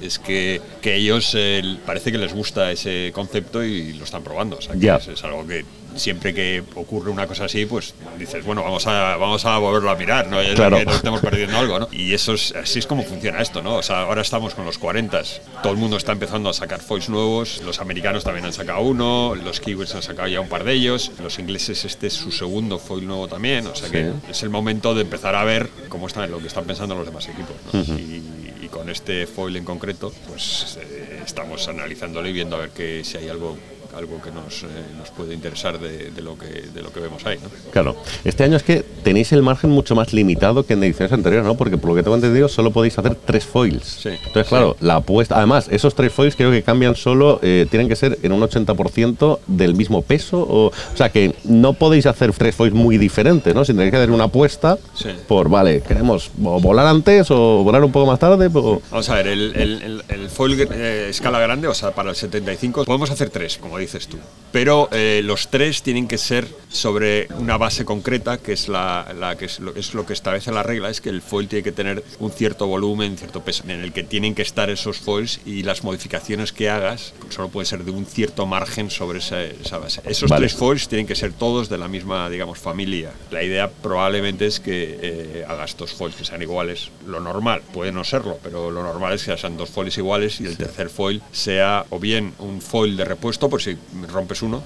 es 0.00 0.18
que, 0.18 0.60
que 0.82 0.96
ellos 0.96 1.32
eh, 1.36 1.62
parece 1.86 2.12
que 2.12 2.18
les 2.18 2.32
gusta 2.32 2.70
ese 2.72 3.10
concepto 3.14 3.62
y 3.64 3.92
lo 3.94 4.04
están 4.04 4.22
probando. 4.22 4.56
O 4.56 4.60
sea, 4.62 4.74
que 4.74 4.80
Ya. 4.80 4.96
es, 4.96 5.08
es 5.08 5.24
algo 5.24 5.46
que 5.46 5.64
siempre 5.96 6.32
que 6.32 6.62
ocurre 6.76 7.10
una 7.10 7.26
cosa 7.26 7.46
así, 7.46 7.66
pues 7.66 7.94
dices, 8.18 8.44
bueno, 8.44 8.62
vamos 8.62 8.86
a, 8.86 9.16
vamos 9.16 9.44
a 9.46 9.58
volverlo 9.58 9.90
a 9.90 9.96
mirar, 9.96 10.28
¿no? 10.28 10.40
Es 10.40 10.54
Claro. 10.54 10.76
que 10.78 10.84
nos 10.84 10.96
estamos 10.96 11.20
perdiendo 11.20 11.58
algo, 11.58 11.78
¿no? 11.80 11.88
Y 11.90 12.12
eso 12.14 12.34
es, 12.34 12.54
así 12.54 12.78
es 12.78 12.86
como 12.86 13.02
funciona 13.02 13.40
esto, 13.40 13.62
¿no? 13.62 13.76
O 13.76 13.82
sea, 13.82 14.02
ahora 14.02 14.22
estamos 14.22 14.54
con 14.54 14.64
los 14.64 14.78
40, 14.78 15.22
todo 15.62 15.72
el 15.72 15.78
mundo 15.78 15.96
está 15.96 16.12
empezando 16.12 16.50
a 16.50 16.52
sacar 16.52 16.80
foils 16.80 17.08
nuevos, 17.08 17.62
los 17.64 17.80
americanos 17.80 18.22
también 18.22 18.44
han 18.44 18.52
sacado 18.52 18.82
uno, 18.82 19.34
los 19.34 19.58
kiwis 19.60 19.92
han 19.94 20.02
sacado 20.02 20.28
ya 20.28 20.40
un 20.40 20.48
par 20.48 20.62
de 20.62 20.74
ellos, 20.74 21.10
los 21.20 21.38
ingleses 21.40 21.84
este 21.84 22.06
es 22.08 22.12
su 22.14 22.30
segundo 22.30 22.78
foil 22.78 23.06
nuevo 23.06 23.26
también, 23.26 23.66
o 23.66 23.74
sea 23.74 23.88
que 23.90 24.12
es 24.30 24.42
el 24.44 24.50
momento 24.50 24.94
de 24.94 25.00
empezar 25.02 25.34
a 25.34 25.42
ver 25.42 25.68
cómo 25.88 26.06
están, 26.06 26.30
lo 26.30 26.38
que 26.38 26.46
están 26.46 26.64
pensando 26.64 26.94
los 26.94 27.06
demás 27.06 27.26
equipos, 27.28 27.56
¿no? 27.72 27.80
y, 27.98 28.22
con 28.70 28.88
este 28.88 29.26
foil 29.26 29.56
en 29.56 29.64
concreto, 29.64 30.12
pues 30.28 30.78
eh, 30.80 31.22
estamos 31.24 31.68
analizándolo 31.68 32.28
y 32.28 32.32
viendo 32.32 32.56
a 32.56 32.60
ver 32.60 32.70
que 32.70 33.04
si 33.04 33.16
hay 33.18 33.28
algo 33.28 33.56
algo 33.96 34.20
que 34.22 34.30
nos, 34.30 34.62
eh, 34.62 34.66
nos 34.96 35.10
puede 35.10 35.34
interesar 35.34 35.78
de, 35.78 36.10
de 36.10 36.22
lo 36.22 36.36
que, 36.38 36.46
de 36.46 36.82
lo 36.82 36.92
que 36.92 37.00
vemos 37.00 37.24
ahí. 37.26 37.38
¿no? 37.42 37.48
Claro. 37.72 37.96
Este 38.24 38.44
año 38.44 38.56
es 38.56 38.62
que 38.62 38.84
tenéis 39.02 39.32
el 39.32 39.42
margen 39.42 39.70
mucho 39.70 39.94
más 39.94 40.12
limitado 40.12 40.64
que 40.64 40.74
en 40.74 40.84
ediciones 40.84 41.12
anteriores, 41.12 41.46
¿no? 41.46 41.56
Porque 41.56 41.78
por 41.78 41.90
lo 41.90 41.96
que 41.96 42.02
tengo 42.02 42.14
entendido, 42.16 42.48
solo 42.48 42.70
podéis 42.70 42.98
hacer 42.98 43.14
tres 43.14 43.44
foils. 43.44 43.84
Sí. 44.02 44.10
Entonces, 44.10 44.48
claro, 44.48 44.76
la 44.80 44.96
apuesta. 44.96 45.36
Además, 45.36 45.66
esos 45.70 45.94
tres 45.94 46.12
foils 46.12 46.36
creo 46.36 46.50
que 46.50 46.62
cambian 46.62 46.94
solo, 46.94 47.40
eh, 47.42 47.66
tienen 47.70 47.88
que 47.88 47.96
ser 47.96 48.18
en 48.22 48.32
un 48.32 48.40
80% 48.42 49.38
del 49.46 49.74
mismo 49.74 50.02
peso. 50.02 50.38
O, 50.40 50.66
o 50.68 50.72
sea, 50.96 51.10
que 51.10 51.34
no 51.44 51.72
podéis 51.72 52.06
hacer 52.06 52.32
tres 52.32 52.54
foils 52.54 52.74
muy 52.74 52.98
diferentes, 52.98 53.54
¿no? 53.54 53.64
Si 53.64 53.72
tenéis 53.72 53.90
que 53.90 53.96
hacer 53.96 54.10
una 54.10 54.24
apuesta 54.24 54.78
Sí. 54.94 55.08
por, 55.26 55.48
vale, 55.48 55.80
queremos 55.80 56.30
volar 56.36 56.86
antes 56.86 57.30
o 57.30 57.62
volar 57.64 57.82
un 57.84 57.92
poco 57.92 58.06
más 58.06 58.18
tarde. 58.18 58.48
o- 58.52 58.82
Vamos 58.90 59.08
a 59.08 59.14
ver, 59.14 59.28
el, 59.28 59.54
el- 59.56 59.82
el- 59.82 60.02
el 60.08 60.28
foil 60.28 60.60
eh, 60.72 61.06
escala 61.10 61.38
grande, 61.40 61.68
o 61.68 61.74
sea, 61.74 61.92
para 61.92 62.10
el 62.10 62.16
75, 62.16 62.84
podemos 62.84 63.10
hacer 63.10 63.30
tres, 63.30 63.58
como 63.58 63.77
dices 63.78 64.08
tú. 64.08 64.18
Pero 64.52 64.88
eh, 64.92 65.20
los 65.24 65.48
tres 65.48 65.82
tienen 65.82 66.08
que 66.08 66.16
ser 66.16 66.48
sobre 66.70 67.28
una 67.38 67.58
base 67.58 67.84
concreta, 67.84 68.38
que 68.38 68.52
es, 68.52 68.68
la, 68.68 69.14
la 69.18 69.36
que 69.36 69.44
es 69.46 69.60
lo, 69.60 69.74
es 69.74 69.94
lo 69.94 70.06
que 70.06 70.12
establece 70.14 70.52
la 70.52 70.62
regla, 70.62 70.88
es 70.88 71.00
que 71.00 71.10
el 71.10 71.22
foil 71.22 71.48
tiene 71.48 71.62
que 71.62 71.72
tener 71.72 72.02
un 72.18 72.30
cierto 72.30 72.66
volumen, 72.66 73.16
cierto 73.18 73.42
peso, 73.42 73.64
en 73.64 73.82
el 73.82 73.92
que 73.92 74.04
tienen 74.04 74.34
que 74.34 74.42
estar 74.42 74.70
esos 74.70 74.98
foils 74.98 75.40
y 75.44 75.62
las 75.62 75.84
modificaciones 75.84 76.52
que 76.52 76.70
hagas 76.70 77.12
pues, 77.20 77.34
solo 77.34 77.48
puede 77.48 77.66
ser 77.66 77.84
de 77.84 77.90
un 77.90 78.06
cierto 78.06 78.46
margen 78.46 78.90
sobre 78.90 79.18
esa, 79.18 79.42
esa 79.42 79.78
base. 79.78 80.00
Esos 80.04 80.30
Vale. 80.30 80.46
tres 80.46 80.58
foils 80.58 80.88
tienen 80.88 81.06
que 81.06 81.14
ser 81.14 81.32
todos 81.32 81.68
de 81.68 81.78
la 81.78 81.88
misma, 81.88 82.28
digamos, 82.30 82.58
familia. 82.58 83.12
La 83.30 83.42
idea 83.42 83.70
probablemente 83.70 84.46
es 84.46 84.60
que 84.60 84.98
eh, 85.00 85.44
hagas 85.46 85.76
dos 85.76 85.92
foils 85.92 86.16
que 86.16 86.24
sean 86.24 86.40
iguales. 86.40 86.90
Lo 87.06 87.20
normal, 87.20 87.62
puede 87.72 87.92
no 87.92 88.04
serlo, 88.04 88.38
pero 88.42 88.70
lo 88.70 88.82
normal 88.82 89.12
es 89.12 89.24
que 89.24 89.36
sean 89.36 89.56
dos 89.56 89.70
foils 89.70 89.96
iguales 89.98 90.40
y 90.40 90.46
el 90.46 90.56
tercer 90.56 90.88
foil 90.88 91.22
sea 91.32 91.84
o 91.90 91.98
bien 91.98 92.32
un 92.38 92.62
foil 92.62 92.96
de 92.96 93.04
repuesto, 93.04 93.48
por 93.48 93.60
si 93.76 94.06
rompes 94.06 94.42
uno, 94.42 94.62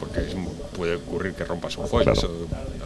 porque 0.00 0.20
es- 0.20 0.34
puede 0.76 0.96
ocurrir 0.96 1.32
que 1.32 1.44
rompas 1.44 1.76
un 1.78 1.88
foil, 1.88 2.04
Claro. 2.04 2.18
eso 2.18 2.30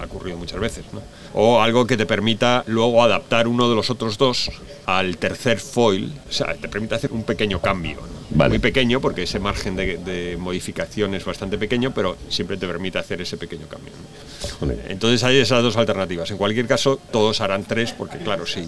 ha 0.01 0.05
ocurrido 0.05 0.37
muchas 0.37 0.61
veces, 0.61 0.85
¿no? 0.93 1.01
O 1.35 1.61
algo 1.61 1.87
que 1.87 1.97
te 1.97 2.07
permita 2.07 2.63
luego 2.67 3.03
adaptar 3.03 3.49
uno 3.49 3.69
de 3.69 3.75
los 3.75 3.91
otros 3.91 4.17
dos 4.17 4.51
al 4.87 5.17
tercer 5.19 5.59
foil, 5.59 6.13
o 6.29 6.33
sea, 6.33 6.55
te 6.55 6.69
permite 6.69 6.95
hacer 6.95 7.13
un 7.13 7.25
pequeño 7.25 7.61
cambio, 7.61 7.97
¿no? 7.97 8.21
Vale. 8.33 8.51
muy 8.51 8.59
pequeño 8.61 9.01
porque 9.01 9.25
ese 9.25 9.41
margen 9.41 9.75
de, 9.75 9.97
de 9.97 10.37
modificación 10.37 11.15
es 11.15 11.25
bastante 11.25 11.59
pequeño, 11.59 11.91
pero 11.93 12.17
siempre 12.29 12.57
te 12.57 12.65
permite 12.69 12.97
hacer 12.97 13.21
ese 13.21 13.37
pequeño 13.37 13.67
cambio. 13.67 13.93
¿no? 14.61 14.73
Entonces 14.89 15.25
hay 15.25 15.39
esas 15.39 15.65
dos 15.65 15.77
alternativas. 15.77 16.31
En 16.31 16.37
cualquier 16.37 16.69
caso, 16.69 17.01
todos 17.11 17.41
harán 17.41 17.65
tres 17.65 17.91
porque, 17.93 18.19
claro, 18.19 18.47
si 18.47 18.61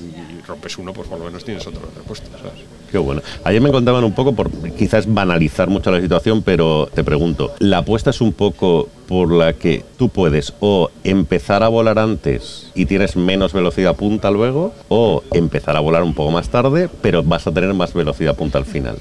rompes 0.49 0.79
uno, 0.79 0.93
pues 0.93 1.07
por 1.07 1.19
lo 1.21 1.27
menos 1.27 1.45
tienes 1.45 1.65
otro 1.65 1.83
repuesto, 1.97 2.27
¿sabes? 2.39 2.55
Qué 2.91 2.99
bueno. 2.99 3.23
Ayer 3.45 3.61
me 3.61 3.71
contaban 3.71 4.03
un 4.03 4.13
poco 4.13 4.35
por 4.35 4.51
quizás 4.75 5.07
banalizar 5.13 5.69
mucho 5.69 5.93
la 5.93 6.01
situación, 6.01 6.43
pero 6.43 6.62
te 6.95 7.05
pregunto, 7.05 7.53
¿la 7.59 7.79
apuesta 7.79 8.11
es 8.11 8.21
un 8.21 8.33
poco 8.33 8.89
por 9.09 9.33
la 9.33 9.53
que 9.53 9.85
tú 9.99 10.09
puedes 10.09 10.55
o 10.61 10.91
empezar 11.05 11.63
a 11.63 11.69
volar 11.69 11.99
antes 11.99 12.71
y 12.75 12.87
tienes 12.87 13.17
menos 13.17 13.53
velocidad 13.53 13.95
punta 13.97 14.31
luego, 14.31 14.73
o 14.89 15.23
empezar 15.33 15.77
a 15.77 15.81
volar 15.81 16.03
un 16.03 16.15
poco 16.15 16.31
más 16.31 16.49
tarde, 16.49 16.89
pero 17.03 17.23
vas 17.23 17.47
a 17.47 17.53
tener 17.53 17.75
más 17.75 17.93
velocidad 17.93 18.35
punta 18.37 18.59
al 18.59 18.65
final? 18.65 18.99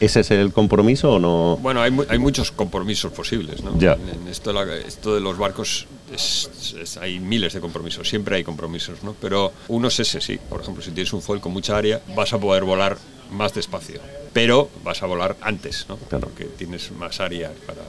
¿Ese 0.00 0.20
es 0.20 0.30
el 0.32 0.52
compromiso 0.52 1.12
o 1.12 1.18
no? 1.20 1.56
Bueno, 1.62 1.80
hay, 1.82 1.90
mu- 1.92 2.04
hay 2.08 2.18
muchos 2.18 2.50
compromisos 2.50 3.12
posibles, 3.12 3.62
¿no? 3.62 3.78
Ya. 3.78 3.92
En 3.92 4.26
esto, 4.26 4.52
la- 4.52 4.76
esto 4.76 5.14
de 5.14 5.20
los 5.20 5.38
barcos 5.38 5.86
es- 6.12 6.50
es- 6.80 6.96
hay 6.96 7.20
miles 7.20 7.52
de 7.52 7.60
compromisos, 7.60 8.08
siempre 8.08 8.36
hay 8.36 8.42
compromisos, 8.44 9.04
¿no? 9.04 9.14
Pero 9.20 9.52
uno 9.68 9.86
es 9.88 10.00
ese, 10.00 10.20
sí. 10.20 10.38
Por 10.48 10.62
ejemplo, 10.62 10.82
si 10.82 10.90
tienes 10.90 11.12
un 11.12 11.22
foil 11.22 11.40
con 11.40 11.52
mucha 11.52 11.76
área, 11.76 12.00
vas 12.16 12.32
a 12.32 12.38
poder 12.38 12.64
volar 12.64 12.96
más 13.32 13.54
despacio. 13.54 14.00
Pero 14.32 14.70
vas 14.82 15.02
a 15.02 15.06
volar 15.06 15.36
antes, 15.42 15.84
¿no? 15.88 15.96
Claro. 16.08 16.28
Porque 16.28 16.44
tienes 16.44 16.90
más 16.92 17.20
área 17.20 17.50
para, 17.66 17.82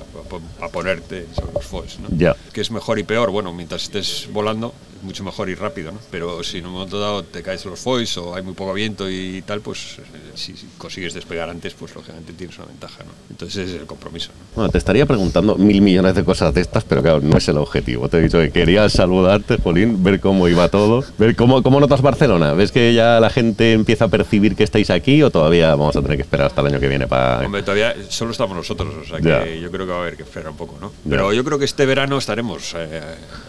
para- 0.60 0.72
ponerte 0.72 1.26
sobre 1.34 1.54
los 1.54 1.66
foils, 1.66 2.00
¿no? 2.00 2.10
Ya. 2.18 2.36
Que 2.52 2.60
es 2.62 2.72
mejor 2.72 3.00
y 3.00 3.04
peor. 3.04 3.32
Bueno, 3.32 3.54
mientras 3.54 3.84
estés 3.84 4.28
volando, 4.32 4.74
mucho 5.04 5.24
mejor 5.24 5.50
y 5.50 5.56
rápido, 5.56 5.92
¿no? 5.92 6.00
Pero 6.12 6.44
si 6.44 6.58
en 6.60 6.66
un 6.66 6.74
momento 6.74 7.00
dado 7.00 7.24
te 7.24 7.44
caes 7.44 7.64
los 7.66 7.80
foils 7.80 8.18
o 8.18 8.36
hay 8.36 8.42
muy 8.42 8.54
poco 8.54 8.74
viento 8.74 9.10
y 9.10 9.42
tal, 9.46 9.62
pues 9.62 9.98
eh, 10.00 10.32
si 10.34 10.56
si 10.58 10.66
consigues 10.78 11.14
despegar 11.14 11.50
antes, 11.50 11.74
pues 11.74 11.94
lógicamente 11.96 12.32
tienes 12.34 12.58
una 12.58 12.68
ventaja, 12.68 13.04
¿no? 13.04 13.12
Entonces 13.30 13.66
ese 13.66 13.76
es 13.76 13.82
el 13.82 13.86
compromiso, 13.88 14.30
¿no? 14.30 14.46
Bueno, 14.56 14.70
te 14.72 14.78
estaría 14.78 15.06
preguntando 15.06 15.56
mil 15.56 15.82
millones 15.82 16.16
de 16.16 16.24
cosas 16.24 16.54
de 16.54 16.62
estas, 16.62 16.84
pero 16.86 17.02
claro, 17.02 17.20
no 17.22 17.38
es 17.38 17.48
el 17.50 17.58
objetivo. 17.58 18.08
Te 18.10 18.18
he 18.18 18.22
dicho 18.22 18.40
que 18.40 18.52
quería 18.52 18.88
saludarte, 18.90 19.58
Jolín, 19.58 20.04
ver 20.04 20.20
cómo 20.22 20.48
iba 20.48 20.68
todo, 20.70 21.04
ver 21.18 21.36
cómo, 21.36 21.62
cómo 21.64 21.80
notas 21.82 22.02
Barcelona. 22.02 22.54
¿Ves 22.54 22.72
que 22.72 22.94
ya 22.94 23.20
la 23.20 23.30
gente 23.30 23.74
empieza 23.74 24.06
a 24.06 24.08
percibir 24.08 24.56
que 24.56 24.64
estáis 24.64 24.90
aquí 24.90 25.22
o 25.22 25.32
todavía 25.34 25.72
vamos 25.72 25.96
a 25.98 26.02
tener 26.02 26.16
que 26.16 26.22
esperar 26.22 26.48
hasta 26.48 26.62
el 26.62 26.68
año 26.68 26.80
que 26.80 26.88
viene 26.88 27.08
para... 27.08 27.40
Hombre, 27.46 27.64
todavía 27.64 27.94
solo 28.08 28.32
estamos 28.32 28.56
nosotros, 28.56 28.94
o 28.96 29.04
sea 29.06 29.20
que 29.20 29.60
yo 29.60 29.70
creo 29.72 29.86
que 29.86 29.92
va 29.92 29.98
a 29.98 30.02
haber 30.02 30.16
que 30.16 30.24
esperar 30.24 30.50
un 30.52 30.56
poco, 30.58 30.78
¿no? 30.80 30.94
Pero 31.10 31.34
yo 31.34 31.44
creo 31.44 31.60
que 31.60 31.66
este 31.66 31.86
verano 31.86 32.18
estaremos 32.20 32.74
eh, 32.78 33.02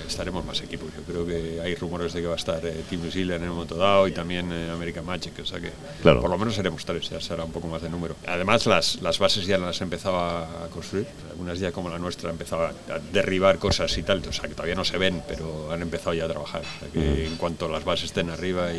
estaremos 0.08 0.44
más 0.44 0.60
equipos. 0.62 0.88
Yo 0.96 1.02
creo 1.02 1.26
que 1.26 1.60
hay 1.62 1.74
rumores 1.76 2.12
de 2.14 2.22
que 2.22 2.26
va 2.26 2.32
a 2.32 2.36
estar 2.36 2.64
eh, 2.64 2.82
Team 2.88 3.02
New 3.02 3.10
Zealand 3.12 3.42
en 3.44 3.50
un 3.50 3.54
momento 3.56 3.76
dado 3.76 4.08
y 4.08 4.12
también 4.12 4.50
eh, 4.50 4.70
American 4.72 5.04
Magic, 5.04 5.32
o 5.40 5.44
sea 5.46 5.60
que 5.60 5.70
Claro. 6.02 6.20
por 6.20 6.30
lo 6.30 6.38
menos 6.38 6.54
seremos 6.54 6.84
tres, 6.84 7.10
ya 7.10 7.20
será 7.20 7.44
un 7.44 7.52
poco 7.52 7.68
más 7.68 7.82
de 7.82 7.90
número. 7.90 8.16
Además, 8.26 8.66
las, 8.66 9.00
las 9.02 9.18
bases 9.18 9.46
ya 9.46 9.58
las 9.58 9.80
empezaba 9.82 10.64
a 10.64 10.68
construir, 10.72 11.06
algunas 11.30 11.58
ya 11.58 11.70
como 11.70 11.90
la 11.90 11.98
nuestra 11.98 12.30
empezaba 12.30 12.68
a 12.70 12.98
derribar 13.12 13.58
cosas 13.58 13.96
y 13.98 14.02
tal, 14.02 14.22
o 14.28 14.32
sea 14.32 14.48
que 14.48 14.54
todavía 14.54 14.74
no 14.74 14.84
se 14.84 14.96
ven, 14.98 15.22
pero 15.28 15.70
han 15.70 15.82
empezado 15.82 16.14
ya 16.14 16.24
a 16.24 16.28
trabajar. 16.28 16.62
O 16.62 16.80
sea 16.80 16.88
que 16.92 17.26
en 17.26 17.36
cuanto 17.36 17.68
las 17.68 17.84
bases 17.84 18.06
estén 18.06 18.30
arriba 18.30 18.72
y, 18.72 18.78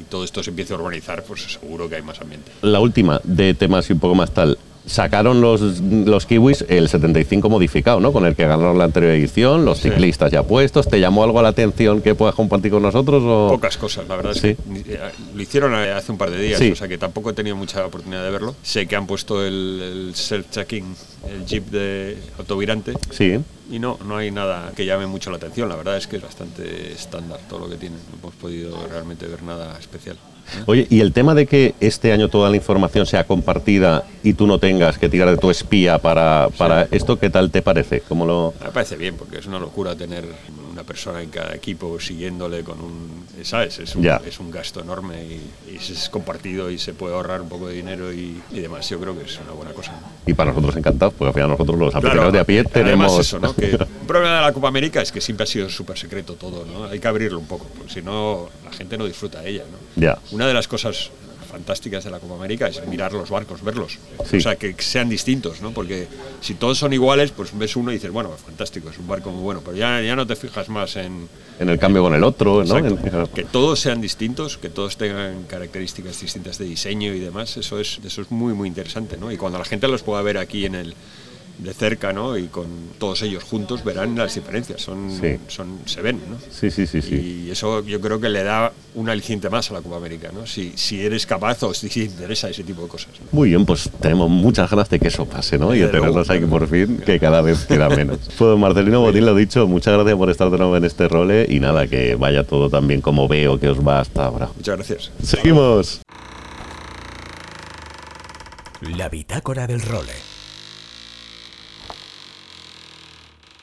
y 0.00 0.06
todo 0.10 0.24
esto 0.24 0.42
se 0.42 0.50
empiece 0.50 0.72
a 0.74 0.76
urbanizar, 0.76 1.22
pues 1.24 1.42
seguro 1.54 1.88
que 1.88 1.96
hay 1.96 2.02
más 2.02 2.20
ambiente. 2.20 2.41
La 2.62 2.80
última 2.80 3.20
de 3.24 3.54
temas 3.54 3.88
y 3.90 3.92
un 3.92 3.98
poco 4.00 4.14
más 4.14 4.30
tal. 4.32 4.58
Sacaron 4.84 5.40
los, 5.40 5.60
los 5.80 6.26
kiwis 6.26 6.64
el 6.68 6.88
75 6.88 7.48
modificado, 7.48 8.00
¿no? 8.00 8.12
Con 8.12 8.26
el 8.26 8.34
que 8.34 8.44
ganaron 8.48 8.76
la 8.78 8.84
anterior 8.84 9.12
edición, 9.12 9.64
los 9.64 9.78
Sí. 9.78 9.88
ciclistas 9.90 10.32
ya 10.32 10.42
puestos. 10.42 10.88
¿Te 10.88 10.98
llamó 10.98 11.22
algo 11.22 11.40
la 11.40 11.50
atención 11.50 12.00
que 12.02 12.16
puedas 12.16 12.34
compartir 12.34 12.72
con 12.72 12.82
nosotros? 12.82 13.22
O? 13.24 13.48
Pocas 13.50 13.76
cosas, 13.76 14.08
la 14.08 14.16
verdad 14.16 14.32
es 14.32 14.40
Sí. 14.40 14.56
que 14.56 14.56
ni- 14.68 14.80
eh, 14.80 14.98
lo 15.36 15.40
hicieron 15.40 15.72
hace 15.74 16.10
un 16.10 16.18
par 16.18 16.32
de 16.32 16.42
días, 16.42 16.58
Sí. 16.58 16.72
o 16.72 16.74
sea 16.76 16.88
que 16.88 16.98
tampoco 16.98 17.30
he 17.30 17.32
tenido 17.32 17.54
mucha 17.54 17.86
oportunidad 17.86 18.24
de 18.24 18.30
verlo. 18.32 18.56
Sé 18.64 18.88
que 18.88 18.96
han 18.96 19.06
puesto 19.06 19.46
el, 19.46 19.80
el 19.80 20.14
self-checking, 20.14 20.84
el 21.32 21.46
jeep 21.46 21.70
de 21.70 22.16
autovirante, 22.38 22.94
Sí. 23.10 23.38
Y 23.72 23.78
no, 23.78 23.98
no 24.06 24.18
hay 24.18 24.30
nada 24.30 24.70
que 24.76 24.84
llame 24.86 25.06
mucho 25.06 25.30
la 25.30 25.38
atención. 25.38 25.68
La 25.68 25.76
verdad 25.76 25.96
es 25.96 26.06
que 26.06 26.16
es 26.16 26.22
bastante 26.22 26.92
estándar 26.92 27.40
todo 27.48 27.60
lo 27.60 27.68
que 27.70 27.76
tiene. 27.76 27.96
No 28.12 28.18
hemos 28.20 28.34
podido 28.34 28.76
realmente 28.88 29.26
ver 29.26 29.42
nada 29.42 29.76
especial. 29.78 30.16
Oye, 30.66 30.86
y 30.90 31.00
el 31.00 31.12
tema 31.12 31.34
de 31.34 31.46
que 31.46 31.74
este 31.80 32.12
año 32.12 32.28
toda 32.28 32.50
la 32.50 32.56
información 32.56 33.06
sea 33.06 33.24
compartida 33.24 34.04
y 34.24 34.34
tú 34.34 34.46
no 34.46 34.58
tengas 34.58 34.98
que 34.98 35.08
tirar 35.08 35.30
de 35.30 35.36
tu 35.38 35.50
espía 35.50 35.98
para, 35.98 36.48
para 36.58 36.82
esto, 36.90 37.18
¿qué 37.18 37.30
tal 37.30 37.50
te 37.50 37.62
parece? 37.62 38.00
¿Cómo 38.00 38.26
lo...? 38.26 38.52
Me 38.62 38.70
parece 38.70 38.96
bien, 38.96 39.14
porque 39.16 39.38
es 39.38 39.46
una 39.46 39.60
locura 39.60 39.94
tener 39.96 40.24
una 40.70 40.82
persona 40.82 41.22
en 41.22 41.30
cada 41.30 41.54
equipo 41.54 41.98
siguiéndole 42.00 42.64
con 42.64 42.80
un. 42.80 43.22
¿Sabes? 43.42 43.78
Es 43.78 43.94
un, 43.96 44.02
Ya. 44.02 44.20
es 44.26 44.40
un 44.40 44.50
gasto 44.50 44.80
enorme 44.80 45.22
y, 45.24 45.72
y 45.72 45.76
es 45.76 46.08
compartido 46.10 46.70
y 46.70 46.78
se 46.78 46.92
puede 46.92 47.14
ahorrar 47.14 47.40
un 47.40 47.48
poco 47.48 47.68
de 47.68 47.74
dinero 47.74 48.12
y, 48.12 48.40
y 48.52 48.60
demás. 48.60 48.88
Yo 48.88 48.98
creo 49.00 49.16
que 49.18 49.24
es 49.24 49.38
una 49.44 49.52
buena 49.52 49.72
cosa. 49.72 49.92
¿no? 49.92 49.98
Y 50.26 50.34
para 50.34 50.50
nosotros 50.50 50.76
encantados, 50.76 51.14
porque 51.14 51.28
al 51.28 51.34
final 51.34 51.50
nosotros 51.50 51.78
los 51.78 51.90
Claro, 51.90 52.06
aficionados 52.08 52.32
de 52.32 52.40
a 52.40 52.44
pie 52.44 52.64
tenemos... 52.64 53.18
eso, 53.18 53.38
¿no? 53.38 53.54
Un 53.70 54.06
problema 54.06 54.36
de 54.36 54.42
la 54.42 54.52
Copa 54.52 54.68
América 54.68 55.02
es 55.02 55.12
que 55.12 55.20
siempre 55.20 55.44
ha 55.44 55.46
sido 55.46 55.68
súper 55.68 55.98
secreto 55.98 56.34
todo, 56.34 56.64
¿no? 56.66 56.84
Hay 56.84 56.98
que 56.98 57.08
abrirlo 57.08 57.38
un 57.38 57.46
poco, 57.46 57.66
porque 57.76 57.92
si 57.92 58.02
no, 58.02 58.48
la 58.64 58.72
gente 58.72 58.98
no 58.98 59.06
disfruta 59.06 59.40
de 59.40 59.50
ella, 59.50 59.64
¿no? 59.70 60.00
Ya. 60.00 60.18
Una 60.30 60.46
de 60.46 60.54
las 60.54 60.68
cosas 60.68 61.10
fantásticas 61.52 62.02
de 62.02 62.10
la 62.10 62.18
Copa 62.18 62.34
América 62.34 62.66
es 62.66 62.84
mirar 62.88 63.12
los 63.12 63.28
barcos, 63.28 63.62
verlos. 63.62 63.98
Sí. 64.24 64.38
O 64.38 64.40
sea, 64.40 64.56
que 64.56 64.74
sean 64.78 65.10
distintos, 65.10 65.60
¿no? 65.60 65.72
Porque 65.72 66.08
si 66.40 66.54
todos 66.54 66.78
son 66.78 66.94
iguales, 66.94 67.30
pues 67.30 67.56
ves 67.56 67.76
uno 67.76 67.90
y 67.90 67.94
dices, 67.94 68.10
bueno, 68.10 68.30
fantástico, 68.30 68.88
es 68.88 68.98
un 68.98 69.06
barco 69.06 69.30
muy 69.30 69.42
bueno, 69.42 69.60
pero 69.62 69.76
ya, 69.76 70.00
ya 70.00 70.16
no 70.16 70.26
te 70.26 70.34
fijas 70.34 70.70
más 70.70 70.96
en, 70.96 71.28
En 71.60 71.68
el 71.68 71.78
cambio 71.78 72.02
con 72.02 72.14
el 72.14 72.24
otro, 72.24 72.64
¿no? 72.64 72.78
Exacto. 72.78 73.30
Que 73.34 73.44
todos 73.44 73.78
sean 73.80 74.00
distintos, 74.00 74.56
que 74.56 74.70
todos 74.70 74.96
tengan 74.96 75.42
características 75.44 76.18
distintas 76.18 76.56
de 76.56 76.64
diseño 76.64 77.12
y 77.12 77.20
demás, 77.20 77.58
eso 77.58 77.78
es, 77.78 78.00
eso 78.02 78.22
es 78.22 78.30
muy, 78.30 78.54
muy 78.54 78.66
interesante, 78.66 79.18
¿no? 79.18 79.30
Y 79.30 79.36
cuando 79.36 79.58
la 79.58 79.66
gente 79.66 79.86
los 79.88 80.02
pueda 80.02 80.22
ver 80.22 80.38
aquí 80.38 80.64
en 80.64 80.74
el 80.74 80.94
de 81.62 81.72
cerca, 81.74 82.12
¿no? 82.12 82.36
Y 82.36 82.46
con 82.48 82.66
todos 82.98 83.22
ellos 83.22 83.42
juntos 83.44 83.84
verán 83.84 84.16
las 84.16 84.34
diferencias, 84.34 84.80
son, 84.82 85.10
Sí. 85.20 85.36
son 85.48 85.78
se 85.84 86.00
ven, 86.02 86.20
¿no? 86.30 86.36
Sí, 86.50 86.70
sí, 86.70 86.86
sí, 86.86 87.00
sí. 87.02 87.44
Y 87.46 87.50
eso 87.50 87.84
yo 87.84 88.00
creo 88.00 88.20
que 88.20 88.28
le 88.28 88.42
da 88.42 88.72
un 88.94 89.08
aliciente 89.08 89.48
más 89.50 89.70
a 89.70 89.74
la 89.74 89.80
Copa 89.82 89.96
América, 89.96 90.30
¿no? 90.32 90.46
Si, 90.46 90.72
si 90.76 91.00
eres 91.00 91.26
capaz 91.26 91.62
o 91.62 91.72
si 91.74 91.88
te 91.88 92.00
interesa 92.00 92.48
ese 92.50 92.62
tipo 92.64 92.82
de 92.82 92.88
cosas. 92.88 93.10
¿no? 93.20 93.26
Muy 93.32 93.50
bien, 93.50 93.64
pues 93.64 93.88
tenemos 94.00 94.28
muchas 94.28 94.70
ganas 94.70 94.88
de 94.90 94.98
que 94.98 95.08
eso 95.08 95.24
pase, 95.26 95.58
¿no? 95.58 95.74
Y 95.74 95.80
de 95.80 95.88
tenernos 95.88 96.28
aquí 96.30 96.44
por 96.46 96.68
fin, 96.68 96.98
que 96.98 97.18
cada 97.18 97.40
vez 97.40 97.64
queda 97.66 97.88
menos. 97.88 98.18
Pues 98.38 98.58
Marcelino 98.58 99.00
Botín 99.00 99.24
lo 99.26 99.34
dicho, 99.34 99.66
muchas 99.66 99.94
gracias 99.94 100.16
por 100.16 100.28
estar 100.30 100.50
de 100.50 100.58
nuevo 100.58 100.76
en 100.76 100.84
este 100.84 101.06
role 101.08 101.46
y 101.48 101.60
nada, 101.60 101.86
que 101.86 102.16
vaya 102.16 102.44
todo 102.44 102.68
tan 102.68 102.88
bien 102.88 103.00
como 103.00 103.28
veo 103.28 103.58
que 103.60 103.68
os 103.68 103.86
va 103.86 104.00
hasta 104.00 104.24
ahora. 104.24 104.48
Muchas 104.56 104.76
gracias. 104.76 105.10
Seguimos. 105.22 106.00
La 108.96 109.08
bitácora 109.08 109.66
del 109.68 109.80
role. 109.80 110.12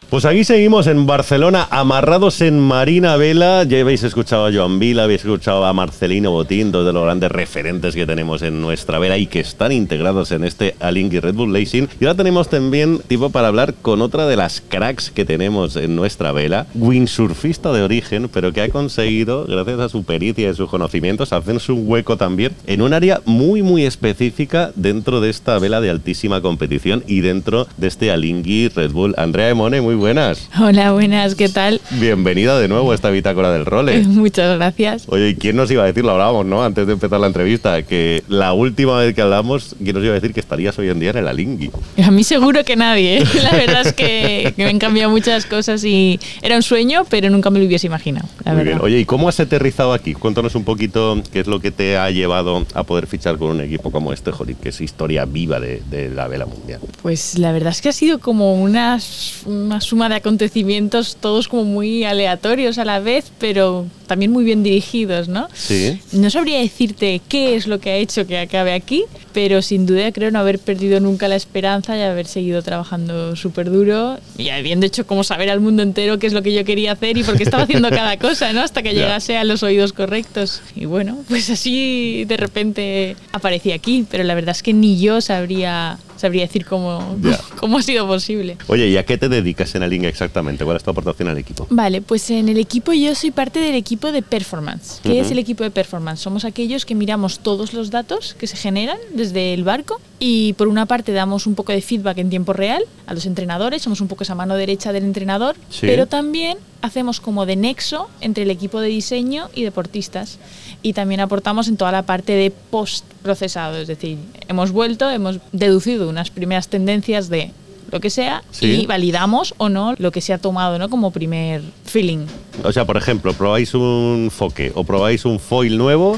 Pues 0.10 0.26
aquí 0.26 0.44
seguimos 0.44 0.88
en 0.88 1.06
Barcelona, 1.06 1.68
amarrados 1.70 2.42
en 2.42 2.60
Marina 2.60 3.16
Vela. 3.16 3.64
Ya 3.64 3.80
habéis 3.80 4.02
escuchado 4.02 4.48
a 4.48 4.52
Joan 4.52 4.80
Vila, 4.80 5.04
habéis 5.04 5.22
escuchado 5.22 5.64
a 5.66 5.72
Marcelino 5.72 6.32
Botín, 6.32 6.72
dos 6.72 6.84
de 6.84 6.94
los 6.94 7.04
grandes 7.04 7.32
referentes 7.32 7.94
que 7.94 8.08
tenemos 8.08 8.42
en 8.42 8.60
nuestra 8.60 8.98
vela 8.98 9.20
y 9.20 9.28
que 9.28 9.40
están 9.40 9.72
integrados 9.72 10.32
en 10.32 10.46
este 10.46 10.74
Alingui 10.80 11.20
Red 11.20 11.36
Bull 11.36 11.54
Racing. 11.54 11.86
Y 12.00 12.06
ahora 12.06 12.18
tenemos 12.18 12.50
también 12.50 13.02
tipo 13.08 13.30
para 13.30 13.50
hablar 13.50 13.76
con 13.76 14.02
otra 14.02 14.26
de 14.26 14.36
las 14.36 14.62
cracks 14.62 15.12
que 15.12 15.26
tenemos 15.26 15.76
en 15.76 15.96
nuestra 15.96 16.32
vela, 16.32 16.66
windsurfista 16.74 17.72
de 17.72 17.84
origen, 17.84 18.30
pero 18.34 18.52
que 18.52 18.64
ha 18.64 18.70
conseguido, 18.70 19.46
gracias 19.46 19.80
a 19.80 19.90
su 19.90 20.06
pericia 20.06 20.50
y 20.50 20.56
sus 20.56 20.72
conocimientos, 20.72 21.34
hacerse 21.34 21.72
un 21.72 21.84
hueco 21.88 22.18
también 22.18 22.54
en 22.66 22.82
un 22.82 22.96
área 22.96 23.22
muy, 23.26 23.62
muy 23.62 23.86
específica 23.86 24.72
dentro 24.74 25.22
de 25.22 25.30
esta 25.30 25.60
vela 25.60 25.82
de 25.82 25.92
altísima 25.92 26.42
competición 26.42 27.04
y 27.06 27.22
dentro 27.22 27.68
de 27.78 27.86
este 27.86 28.10
Alingui 28.10 28.70
Red 28.70 28.90
Bull. 28.90 29.14
Andrea 29.16 29.50
Emone, 29.50 29.82
muy 29.82 29.99
buenas. 30.00 30.50
Hola, 30.60 30.94
buenas, 30.94 31.36
¿qué 31.36 31.50
tal? 31.50 31.80
Bienvenida 31.92 32.58
de 32.60 32.68
nuevo 32.68 32.92
a 32.92 32.96
esta 32.96 33.10
bitácora 33.10 33.52
del 33.52 33.66
role. 33.66 34.00
Muchas 34.08 34.58
gracias. 34.58 35.04
Oye, 35.08 35.30
¿y 35.30 35.36
quién 35.36 35.56
nos 35.56 35.70
iba 35.70 35.84
a 35.84 35.86
decir? 35.86 36.04
Lo 36.04 36.12
hablábamos, 36.12 36.46
¿no? 36.46 36.64
Antes 36.64 36.88
de 36.88 36.94
empezar 36.94 37.20
la 37.20 37.28
entrevista, 37.28 37.84
que 37.84 38.24
la 38.28 38.54
última 38.54 38.98
vez 39.00 39.14
que 39.14 39.22
hablamos, 39.22 39.76
¿quién 39.84 39.96
nos 39.96 40.04
iba 40.04 40.14
a 40.14 40.16
decir 40.16 40.34
que 40.34 40.40
estarías 40.40 40.78
hoy 40.80 40.90
en 40.90 41.00
día 41.00 41.12
en 41.12 41.18
el 41.18 41.28
Alingui? 41.28 41.70
A 42.04 42.12
mí 42.12 42.24
seguro 42.24 42.64
que 42.64 42.76
nadie, 42.76 43.20
¿eh? 43.20 43.24
La 43.44 43.52
verdad 43.52 43.86
es 43.86 43.94
que, 43.94 44.54
que 44.56 44.64
me 44.64 44.70
han 44.70 44.80
cambiado 44.80 45.12
muchas 45.12 45.46
cosas 45.46 45.84
y 45.84 46.20
era 46.42 46.56
un 46.56 46.64
sueño, 46.64 47.04
pero 47.10 47.30
nunca 47.30 47.50
me 47.50 47.60
lo 47.60 47.66
hubiese 47.66 47.88
imaginado, 47.88 48.28
la 48.46 48.54
Muy 48.54 48.60
verdad. 48.64 48.80
bien. 48.80 48.86
Oye, 48.86 49.00
¿y 49.00 49.06
cómo 49.06 49.28
has 49.30 49.40
aterrizado 49.40 49.94
aquí? 49.94 50.14
Cuéntanos 50.14 50.56
un 50.56 50.64
poquito 50.64 51.22
qué 51.32 51.42
es 51.42 51.48
lo 51.48 51.60
que 51.60 51.72
te 51.72 51.98
ha 51.98 52.10
llevado 52.10 52.66
a 52.74 52.84
poder 52.84 53.06
fichar 53.06 53.38
con 53.38 53.50
un 53.52 53.62
equipo 53.62 53.92
como 53.92 54.14
este, 54.14 54.32
Jolín, 54.32 54.56
que 54.62 54.70
es 54.70 54.80
historia 54.82 55.26
viva 55.26 55.60
de, 55.60 55.82
de 55.90 56.10
la 56.10 56.28
vela 56.28 56.46
mundial. 56.46 56.80
Pues 57.02 57.38
la 57.38 57.52
verdad 57.52 57.72
es 57.72 57.82
que 57.82 57.90
ha 57.90 57.94
sido 57.94 58.20
como 58.20 58.54
una, 58.54 59.00
una 59.46 59.82
suma 59.90 60.08
de 60.10 60.16
acontecimientos, 60.16 61.18
todos 61.20 61.48
como 61.48 61.66
muy 61.66 62.04
aleatorios 62.04 62.78
a 62.78 62.86
la 62.86 63.00
vez, 63.00 63.32
pero 63.40 63.88
también 64.08 64.32
muy 64.32 64.44
bien 64.44 64.64
dirigidos, 64.64 65.28
¿no? 65.28 65.48
Sí. 65.54 66.00
No 66.12 66.30
sabría 66.30 66.60
decirte 66.60 67.22
qué 67.28 67.56
es 67.56 67.68
lo 67.68 67.80
que 67.80 67.92
ha 67.92 67.96
hecho 67.96 68.26
que 68.26 68.40
acabe 68.40 68.74
aquí, 68.74 69.06
pero 69.34 69.62
sin 69.62 69.86
duda 69.86 70.12
creo 70.12 70.32
no 70.32 70.40
haber 70.40 70.60
perdido 70.60 71.00
nunca 71.00 71.28
la 71.28 71.36
esperanza 71.36 71.98
y 71.98 72.02
haber 72.02 72.26
seguido 72.26 72.62
trabajando 72.62 73.36
súper 73.36 73.70
duro 73.70 74.20
y 74.38 74.50
habiendo 74.50 74.86
hecho 74.86 75.06
como 75.06 75.24
saber 75.24 75.50
al 75.50 75.60
mundo 75.60 75.84
entero 75.84 76.18
qué 76.18 76.28
es 76.28 76.34
lo 76.34 76.42
que 76.42 76.54
yo 76.54 76.66
quería 76.66 76.94
hacer 76.94 77.18
y 77.18 77.24
por 77.24 77.38
qué 77.38 77.44
estaba 77.44 77.64
haciendo 77.64 77.90
cada 77.90 78.18
cosa, 78.20 78.52
¿no? 78.54 78.62
Hasta 78.62 78.82
que 78.82 78.94
llegase 78.94 79.38
a 79.38 79.44
los 79.44 79.64
oídos 79.64 79.94
correctos. 79.94 80.62
Y 80.76 80.86
bueno, 80.86 81.18
pues 81.28 81.50
así 81.50 82.26
de 82.26 82.38
repente 82.38 83.16
aparecí 83.32 83.72
aquí, 83.72 84.06
pero 84.10 84.24
la 84.24 84.36
verdad 84.36 84.56
es 84.56 84.64
que 84.64 84.74
ni 84.74 85.00
yo 85.00 85.22
sabría, 85.22 85.98
sabría 86.20 86.42
decir 86.44 86.66
cómo, 86.66 87.18
Ya. 87.22 87.40
cómo 87.60 87.78
ha 87.78 87.82
sido 87.82 88.06
posible. 88.06 88.58
Oye, 88.68 88.88
¿y 88.90 88.98
a 88.98 89.06
qué 89.06 89.18
te 89.18 89.30
dedicas 89.30 89.74
en 89.76 89.84
Alinga 89.84 90.10
exactamente? 90.10 90.66
¿Cuál 90.66 90.78
es 90.78 90.84
tu 90.84 90.92
aportación 90.92 91.30
al 91.30 91.38
equipo? 91.38 91.66
Vale, 91.70 92.02
pues 92.02 92.30
en 92.30 92.50
el 92.50 92.58
equipo 92.58 92.92
yo 92.94 93.16
soy 93.16 93.32
parte 93.32 93.60
del 93.60 93.76
equipo 93.76 94.12
de 94.12 94.22
performance. 94.22 95.00
¿Qué 95.02 95.12
Ujú. 95.14 95.22
es 95.22 95.32
el 95.32 95.40
equipo 95.40 95.64
de 95.64 95.72
performance? 95.72 96.20
Somos 96.22 96.44
aquellos 96.46 96.86
que 96.86 96.94
miramos 96.96 97.40
todos 97.40 97.74
los 97.74 97.90
datos 97.90 98.36
que 98.38 98.48
se 98.48 98.58
generan 98.58 98.98
desde 99.14 99.54
el 99.54 99.64
barco 99.64 100.00
y 100.20 100.54
por 100.54 100.68
una 100.68 100.86
parte 100.86 101.14
damos 101.14 101.48
un 101.48 101.56
poco 101.56 101.72
de 101.72 101.82
feedback 101.82 102.18
en 102.18 102.30
tiempo 102.30 102.52
real 102.52 102.84
a 103.08 103.14
los 103.14 103.26
entrenadores, 103.26 103.82
somos 103.82 104.02
un 104.02 104.08
poco 104.10 104.24
esa 104.24 104.36
mano 104.36 104.56
derecha 104.56 104.92
del 104.92 105.06
entrenador, 105.06 105.56
Sí. 105.70 105.88
pero 105.88 106.08
también 106.08 106.58
hacemos 106.82 107.20
como 107.22 107.46
de 107.46 107.56
nexo 107.56 108.10
entre 108.22 108.44
el 108.44 108.52
equipo 108.52 108.80
de 108.82 108.90
diseño 108.90 109.50
y 109.56 109.64
deportistas. 109.64 110.38
Y 110.82 110.94
también 110.94 111.20
aportamos 111.20 111.68
en 111.68 111.76
toda 111.78 111.92
la 111.92 112.04
parte 112.04 112.32
de 112.34 112.52
post 112.52 113.04
procesado, 113.22 113.78
es 113.78 113.88
decir, 113.88 114.18
hemos 114.48 114.72
vuelto, 114.72 115.10
hemos 115.10 115.40
deducido 115.52 116.08
unas 116.08 116.30
primeras 116.30 116.70
tendencias 116.70 117.28
de 117.30 117.52
lo 117.92 118.00
que 118.00 118.10
sea 118.10 118.44
Sí. 118.52 118.82
y 118.84 118.86
validamos 118.86 119.54
o 119.58 119.68
no 119.68 119.96
lo 119.98 120.12
que 120.12 120.22
se 120.22 120.32
ha 120.32 120.38
tomado 120.38 120.78
¿no? 120.78 120.90
como 120.90 121.12
primer 121.12 121.62
feeling. 121.86 122.28
O 122.64 122.72
sea, 122.72 122.86
por 122.86 122.98
ejemplo, 122.98 123.34
probáis 123.34 123.74
un 123.74 124.30
foque 124.32 124.72
o 124.76 124.84
probáis 124.84 125.26
un 125.26 125.40
foil 125.40 125.78
nuevo 125.78 126.18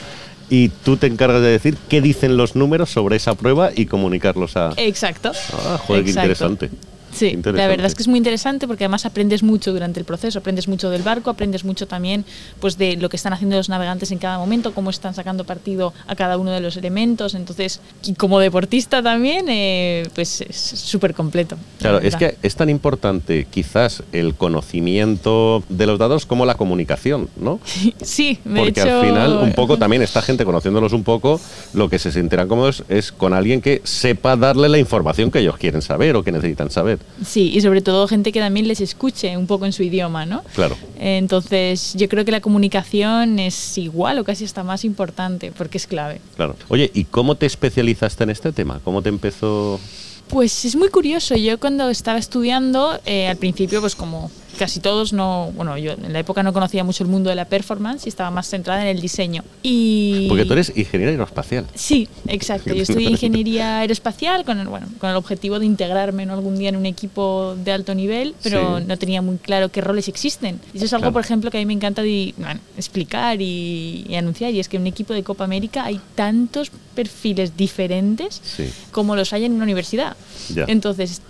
y 0.50 0.68
tú 0.70 0.98
te 0.98 1.08
encargas 1.08 1.42
de 1.42 1.48
decir 1.48 1.78
qué 1.90 2.02
dicen 2.02 2.36
los 2.38 2.56
números 2.56 2.90
sobre 2.92 3.16
esa 3.16 3.36
prueba 3.36 3.72
y 3.74 3.86
comunicarlos 3.86 4.58
a... 4.58 4.74
Exacto. 4.76 5.32
Ah, 5.54 5.80
joder, 5.88 6.04
qué 6.04 6.10
Exacto. 6.12 6.28
interesante. 6.28 6.70
Sí, 7.12 7.38
la 7.44 7.68
verdad 7.68 7.88
es 7.88 7.96
que 7.96 8.04
es 8.04 8.08
muy 8.08 8.18
interesante 8.18 8.68
porque 8.68 8.86
además 8.86 9.06
aprendes 9.06 9.44
mucho 9.44 9.74
durante 9.74 10.00
el 10.00 10.06
proceso, 10.06 10.40
aprendes 10.40 10.68
mucho 10.68 10.90
del 10.90 11.04
barco, 11.04 11.30
aprendes 11.30 11.64
mucho 11.64 11.88
también 11.88 12.26
pues 12.60 12.78
de 12.78 12.98
lo 12.98 13.10
que 13.10 13.18
están 13.18 13.34
haciendo 13.34 13.58
los 13.58 13.70
navegantes 13.70 14.12
en 14.12 14.18
cada 14.18 14.38
momento, 14.38 14.74
cómo 14.74 14.90
están 14.90 15.14
sacando 15.14 15.44
partido 15.44 15.94
a 16.08 16.16
cada 16.16 16.38
uno 16.38 16.52
de 16.52 16.62
los 16.62 16.78
elementos, 16.78 17.36
entonces 17.36 17.80
y 18.04 18.14
como 18.14 18.40
deportista 18.40 19.02
también 19.04 19.46
eh, 19.50 20.08
pues 20.16 20.42
es 20.42 20.56
súper 20.56 21.14
completo. 21.14 21.56
la 21.56 21.80
Claro, 21.80 22.00
es 22.00 22.16
que 22.16 22.38
es 22.42 22.56
tan 22.56 22.70
importante 22.70 23.48
quizás 23.50 24.04
el 24.12 24.36
conocimiento 24.36 25.64
de 25.70 25.86
los 25.86 26.00
datos 26.00 26.26
como 26.26 26.46
la 26.46 26.56
comunicación, 26.56 27.30
¿no? 27.38 27.60
sí, 28.02 28.40
de 28.44 28.60
Porque 28.60 28.82
hecho, 28.82 29.00
al 29.00 29.06
final, 29.06 29.34
un 29.44 29.54
poco 29.54 29.78
también 29.78 30.02
esta 30.02 30.22
gente 30.22 30.46
conociéndolos 30.46 30.94
un 30.94 31.04
poco, 31.04 31.40
lo 31.74 31.90
que 31.90 32.00
se 32.00 32.12
sentirán 32.12 32.48
cómodos 32.48 32.84
es 32.90 33.12
con 33.12 33.34
alguien 33.34 33.62
que 33.62 33.82
sepa 33.84 34.36
darle 34.36 34.70
la 34.70 34.78
información 34.78 35.32
que 35.32 35.40
ellos 35.40 35.58
quieren 35.58 35.82
saber 35.82 36.16
o 36.16 36.24
que 36.24 36.32
necesitan 36.32 36.70
saber. 36.70 37.00
Sí, 37.26 37.52
y 37.54 37.62
sobre 37.62 37.82
todo 37.82 38.08
gente 38.08 38.32
que 38.32 38.40
también 38.40 38.68
les 38.68 38.82
escuche 38.82 39.36
un 39.38 39.48
poco 39.48 39.66
en 39.66 39.74
su 39.74 39.84
idioma, 39.84 40.26
¿no? 40.26 40.44
Claro. 40.56 40.78
Entonces, 41.00 41.94
yo 41.96 42.10
creo 42.10 42.26
que 42.26 42.32
la 42.32 42.42
comunicación 42.42 43.40
es 43.40 43.78
igual 43.78 44.20
o 44.20 44.24
casi 44.24 44.46
hasta 44.46 44.64
más 44.64 44.86
importante 44.86 45.52
porque 45.52 45.78
es 45.78 45.88
clave. 45.88 46.22
Claro. 46.36 46.56
Oye, 46.70 46.92
¿y 46.94 47.06
cómo 47.06 47.36
te 47.36 47.46
especializaste 47.46 48.24
en 48.24 48.30
este 48.32 48.52
tema? 48.52 48.80
¿Cómo 48.84 49.02
te 49.02 49.10
empezó? 49.10 49.80
Pues 50.28 50.66
es 50.66 50.76
muy 50.76 50.90
curioso. 50.90 51.36
Yo 51.36 51.60
cuando 51.60 51.90
estaba 51.90 52.18
estudiando, 52.18 53.00
eh, 53.06 53.28
al 53.28 53.38
principio, 53.38 53.82
pues 53.82 53.96
como 53.96 54.32
casi 54.58 54.80
todos, 54.80 55.14
no, 55.14 55.52
bueno, 55.56 55.78
yo 55.78 55.94
en 55.94 56.14
la 56.14 56.20
época 56.20 56.44
no 56.44 56.54
conocía 56.54 56.84
mucho 56.84 57.04
el 57.04 57.10
mundo 57.10 57.30
de 57.30 57.36
la 57.36 57.46
performance 57.46 58.06
y 58.06 58.10
estaba 58.10 58.30
más 58.32 58.48
centrada 58.50 58.82
en 58.82 58.88
el 58.96 59.02
diseño. 59.02 59.44
Y 59.64 60.28
Porque 60.30 60.46
tú 60.46 60.54
eres 60.54 60.72
ingeniero 60.76 61.12
aeroespacial. 61.12 61.66
Sí, 61.74 62.08
exacto. 62.28 62.74
Yo 62.74 62.84
estudié 62.84 63.10
ingeniería 63.12 63.80
aeroespacial 63.80 64.44
con 64.46 64.60
el, 64.60 64.68
bueno, 64.68 64.88
con 65.00 65.10
el 65.10 65.16
objetivo 65.16 65.60
de 65.60 65.66
integrarme 65.66 66.26
¿no? 66.26 66.34
algún 66.34 66.58
día 66.58 66.70
en 66.70 66.76
un 66.76 66.86
equipo 66.86 67.56
de 67.64 67.72
alto 67.72 67.96
nivel, 67.96 68.36
pero 68.44 68.80
Sí. 68.80 68.86
no 68.88 68.98
tenía 68.98 69.22
muy 69.22 69.38
claro 69.38 69.70
qué 69.70 69.82
roles 69.82 70.08
existen. 70.08 70.60
Y 70.74 70.78
eso 70.78 70.86
es 70.86 70.94
algo, 70.94 71.02
Claro. 71.04 71.14
por 71.14 71.24
ejemplo, 71.24 71.50
que 71.52 71.58
a 71.58 71.62
mí 71.62 71.66
me 71.66 71.74
encanta 71.74 72.02
di- 72.02 72.34
bueno, 72.38 72.60
explicar 72.78 73.42
y, 73.42 74.06
y 74.08 74.16
anunciar, 74.16 74.52
y 74.54 74.60
es 74.60 74.68
que 74.70 74.78
en 74.78 74.84
un 74.84 74.88
equipo 74.88 75.14
de 75.14 75.24
Copa 75.24 75.44
América 75.44 75.86
hay 75.86 76.00
tantos 76.16 76.72
perfiles 76.96 77.56
diferentes 77.58 78.42
Sí. 78.44 78.70
como 78.92 79.16
los 79.16 79.32
hay 79.34 79.46
en 79.46 79.54
una 79.54 79.64
universidad. 79.64 80.16
Ya. 80.54 80.66
Entonces, 80.68 81.22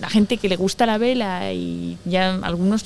la 0.00 0.08
gente 0.10 0.36
que 0.36 0.48
le 0.48 0.56
gusta 0.56 0.86
la 0.86 0.98
vela 0.98 1.52
y 1.52 1.96
ya 2.04 2.34
algunos 2.42 2.84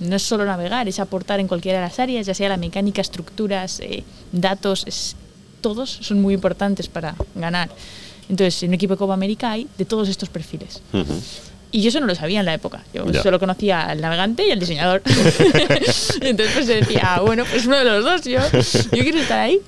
no 0.00 0.16
es 0.16 0.22
solo 0.22 0.44
navegar, 0.44 0.88
es 0.88 0.98
aportar 0.98 1.40
en 1.40 1.48
cualquiera 1.48 1.78
de 1.80 1.84
las 1.86 1.98
áreas, 1.98 2.26
ya 2.26 2.34
sea 2.34 2.48
la 2.48 2.56
mecánica, 2.56 3.00
estructuras, 3.00 3.80
eh, 3.80 4.02
datos, 4.32 4.84
es- 4.86 5.14
todos 5.60 5.90
son 5.90 6.22
muy 6.22 6.32
importantes 6.34 6.88
para 6.88 7.14
ganar. 7.34 7.68
Entonces, 8.30 8.62
en 8.62 8.70
un 8.70 8.74
equipo 8.74 8.94
de 8.94 8.98
Copa 8.98 9.12
América 9.14 9.50
hay 9.52 9.66
de 9.76 9.84
todos 9.84 10.08
estos 10.08 10.28
perfiles. 10.30 10.80
Ujú. 10.92 11.20
Y 11.72 11.82
yo 11.82 11.88
eso 11.90 12.00
no 12.00 12.06
lo 12.06 12.14
sabía 12.14 12.40
en 12.40 12.46
la 12.46 12.54
época. 12.54 12.82
Yo 12.94 13.04
Ya. 13.12 13.22
solo 13.22 13.38
conocía 13.38 13.82
al 13.82 14.00
navegante 14.00 14.46
y 14.46 14.50
al 14.50 14.58
diseñador. 14.58 15.02
entonces 16.20 16.54
pues 16.54 16.66
decía, 16.66 17.02
"Ah, 17.16 17.20
bueno, 17.20 17.44
pues 17.50 17.66
uno 17.66 17.76
de 17.76 17.84
los 17.84 18.02
dos, 18.04 18.22
yo, 18.24 18.40
yo 18.92 19.02
quiero 19.02 19.18
estar 19.20 19.38
ahí. 19.38 19.60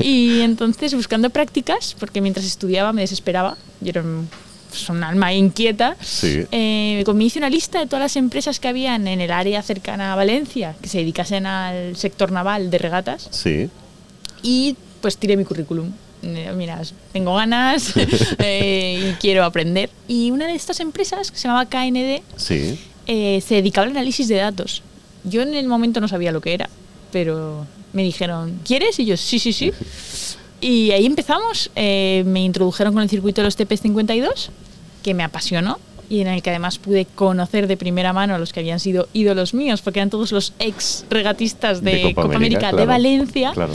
Y 0.00 0.40
entonces 0.40 0.94
buscando 0.94 1.30
prácticas, 1.30 1.94
porque 1.98 2.20
mientras 2.20 2.44
estudiaba 2.44 2.92
me 2.92 3.02
desesperaba, 3.02 3.56
yo 3.80 3.90
era 3.90 4.02
un, 4.02 4.28
pues, 4.76 4.88
un 4.90 5.02
alma 5.02 5.32
inquieta, 5.32 5.96
Sí. 6.00 6.44
eh, 6.50 7.02
me 7.14 7.24
hice 7.24 7.38
una 7.38 7.48
lista 7.50 7.78
de 7.80 7.86
todas 7.86 8.00
las 8.02 8.16
empresas 8.16 8.60
que 8.60 8.68
habían 8.68 9.08
en 9.08 9.20
el 9.20 9.30
área 9.30 9.62
cercana 9.62 10.12
a 10.12 10.16
Valencia, 10.16 10.74
que 10.82 10.88
se 10.88 10.98
dedicasen 10.98 11.46
al 11.46 11.96
sector 11.96 12.30
naval 12.32 12.70
de 12.70 12.78
regatas, 12.78 13.28
Sí. 13.30 13.68
y 14.42 14.76
pues 15.00 15.16
tiré 15.16 15.36
mi 15.36 15.44
currículum. 15.44 15.90
Eh, 16.22 16.52
Mira, 16.56 16.80
tengo 17.12 17.34
ganas 17.34 17.92
eh, 18.38 19.12
y 19.12 19.14
quiero 19.20 19.44
aprender. 19.44 19.90
Y 20.08 20.30
una 20.30 20.46
de 20.46 20.54
estas 20.54 20.80
empresas, 20.80 21.30
que 21.30 21.38
se 21.38 21.46
llamaba 21.48 21.66
KND, 21.66 22.22
Sí. 22.36 22.78
eh, 23.06 23.42
se 23.46 23.56
dedicaba 23.56 23.86
al 23.86 23.92
análisis 23.92 24.26
de 24.28 24.36
datos. 24.36 24.82
Yo 25.24 25.42
en 25.42 25.54
el 25.54 25.66
momento 25.68 26.00
no 26.00 26.08
sabía 26.08 26.32
lo 26.32 26.40
que 26.40 26.54
era, 26.54 26.68
pero 27.12 27.66
me 27.92 28.02
dijeron, 28.02 28.58
¿quieres? 28.64 28.98
Y 28.98 29.04
yo, 29.06 29.16
sí, 29.16 29.38
sí, 29.38 29.52
sí. 29.52 29.72
Y 30.60 30.90
ahí 30.92 31.06
empezamos. 31.06 31.70
eh, 31.74 32.22
me 32.26 32.42
introdujeron 32.42 32.94
con 32.94 33.02
el 33.02 33.08
circuito 33.08 33.40
de 33.40 33.46
los 33.46 33.58
TP52, 33.58 34.48
que 35.02 35.14
me 35.14 35.22
apasionó 35.22 35.78
y 36.08 36.20
en 36.20 36.28
el 36.28 36.42
que 36.42 36.50
además 36.50 36.78
pude 36.78 37.04
conocer 37.04 37.66
de 37.66 37.76
primera 37.76 38.12
mano 38.12 38.34
a 38.34 38.38
los 38.38 38.52
que 38.52 38.60
habían 38.60 38.80
sido 38.80 39.08
ídolos 39.12 39.54
míos, 39.54 39.82
porque 39.82 40.00
eran 40.00 40.10
todos 40.10 40.32
los 40.32 40.52
ex 40.58 41.04
regatistas 41.10 41.82
de, 41.82 42.14
Copa, 42.14 42.34
América, 42.36 42.66
de 42.66 42.72
claro. 42.72 42.86
Valencia. 42.86 43.52
Claro. 43.52 43.74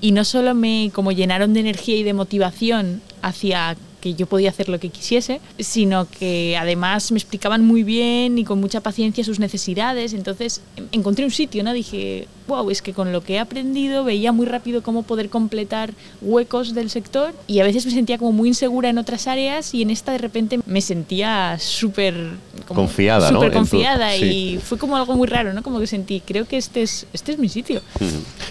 Y 0.00 0.12
no 0.12 0.24
solo 0.24 0.54
me 0.54 0.90
como 0.92 1.12
llenaron 1.12 1.54
de 1.54 1.60
energía 1.60 1.96
y 1.96 2.02
de 2.02 2.14
motivación 2.14 3.00
hacia 3.22 3.76
que 4.00 4.14
yo 4.14 4.26
podía 4.26 4.50
hacer 4.50 4.68
lo 4.68 4.78
que 4.78 4.90
quisiese, 4.90 5.40
sino 5.58 6.06
que 6.08 6.56
además 6.56 7.10
me 7.10 7.18
explicaban 7.18 7.64
muy 7.64 7.82
bien 7.82 8.38
y 8.38 8.44
con 8.44 8.60
mucha 8.60 8.80
paciencia 8.80 9.24
sus 9.24 9.40
necesidades. 9.40 10.12
Entonces 10.12 10.60
encontré 10.92 11.24
un 11.24 11.32
sitio, 11.32 11.64
¿no? 11.64 11.72
Dije, 11.72 12.28
wow, 12.48 12.70
es 12.70 12.82
que 12.82 12.92
con 12.92 13.12
lo 13.12 13.22
que 13.22 13.34
he 13.34 13.38
aprendido 13.38 14.02
veía 14.04 14.32
muy 14.32 14.46
rápido 14.46 14.82
cómo 14.82 15.02
poder 15.04 15.28
completar 15.28 15.92
huecos 16.22 16.74
del 16.74 16.90
sector 16.90 17.32
y 17.46 17.60
a 17.60 17.64
veces 17.64 17.84
me 17.86 17.92
sentía 17.92 18.18
como 18.18 18.32
muy 18.32 18.48
insegura 18.48 18.88
en 18.88 18.98
otras 18.98 19.26
áreas 19.28 19.74
y 19.74 19.82
en 19.82 19.90
esta 19.90 20.12
de 20.12 20.18
repente 20.18 20.58
me 20.66 20.80
sentía 20.80 21.56
súper 21.60 22.14
Confiada, 22.66 23.30
¿no? 23.30 23.36
súper 23.36 23.48
En 23.48 23.52
tu- 23.52 23.58
confiada 23.58 24.12
sí. 24.12 24.24
y 24.24 24.58
fue 24.58 24.78
como 24.78 24.96
algo 24.96 25.14
muy 25.14 25.26
raro, 25.28 25.52
¿no? 25.52 25.62
Como 25.62 25.78
que 25.80 25.86
sentí, 25.86 26.20
creo 26.24 26.44
que 26.46 26.56
este 26.56 26.82
es, 26.82 27.06
este 27.12 27.32
es 27.32 27.38
mi 27.38 27.48
sitio. 27.48 27.80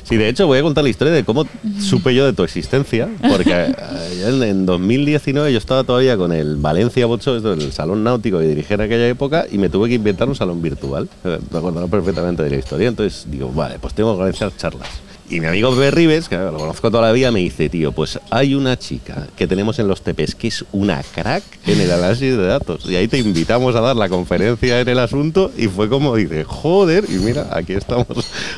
Sí, 0.03 0.15
de 0.15 0.29
hecho 0.29 0.47
voy 0.47 0.59
a 0.59 0.61
contar 0.63 0.83
la 0.83 0.89
historia 0.89 1.13
de 1.13 1.23
cómo 1.23 1.45
supe 1.79 2.13
yo 2.15 2.25
de 2.25 2.33
tu 2.33 2.43
existencia, 2.43 3.09
porque 3.29 3.51
eh, 3.53 4.23
en, 4.27 4.43
en 4.43 4.65
2019 4.65 5.51
yo 5.51 5.57
estaba 5.57 5.83
todavía 5.83 6.17
con 6.17 6.31
el 6.31 6.55
Valencia 6.55 7.05
Bocho, 7.05 7.35
el 7.35 7.71
salón 7.73 8.03
náutico 8.03 8.39
que 8.39 8.45
dirigí 8.45 8.73
en 8.73 8.81
aquella 8.81 9.07
época, 9.07 9.45
y 9.51 9.57
me 9.57 9.69
tuve 9.69 9.89
que 9.89 9.95
inventar 9.95 10.27
un 10.29 10.35
salón 10.35 10.61
virtual. 10.61 11.09
Eh, 11.23 11.39
Me 11.51 11.57
acuerdo 11.57 11.87
perfectamente 11.87 12.43
de 12.43 12.49
la 12.49 12.55
historia, 12.57 12.87
entonces 12.87 13.25
digo, 13.29 13.51
vale, 13.51 13.77
pues 13.79 13.86
tengo 13.93 14.15
que 14.15 14.21
organizar 14.21 14.55
charlas. 14.55 15.06
Y 15.29 15.41
mi 15.41 15.47
amigo 15.47 15.71
Pepe 15.71 15.91
Rives, 15.91 16.29
que 16.29 16.37
lo 16.37 16.57
conozco 16.57 16.89
toda 16.89 17.07
la 17.07 17.11
vida, 17.11 17.31
me 17.31 17.41
dice, 17.41 17.67
tío, 17.67 17.91
pues 17.91 18.17
hay 18.29 18.55
una 18.55 18.79
chica 18.79 19.27
que 19.35 19.45
tenemos 19.45 19.77
en 19.77 19.89
los 19.89 20.01
TPs 20.01 20.35
que 20.35 20.47
es 20.47 20.63
una 20.71 21.03
crack 21.03 21.43
en 21.65 21.81
el 21.81 21.91
análisis 21.91 22.37
de 22.37 22.45
datos. 22.45 22.85
Y 22.85 22.95
ahí 22.95 23.09
te 23.09 23.17
invitamos 23.17 23.75
a 23.75 23.81
dar 23.81 23.97
la 23.97 24.07
conferencia 24.07 24.79
en 24.79 24.87
el 24.87 24.99
asunto 24.99 25.51
y 25.57 25.67
fue 25.67 25.89
como 25.89 26.15
dice, 26.15 26.45
joder, 26.45 27.03
y 27.09 27.15
mira, 27.15 27.49
aquí 27.51 27.73
estamos 27.73 28.07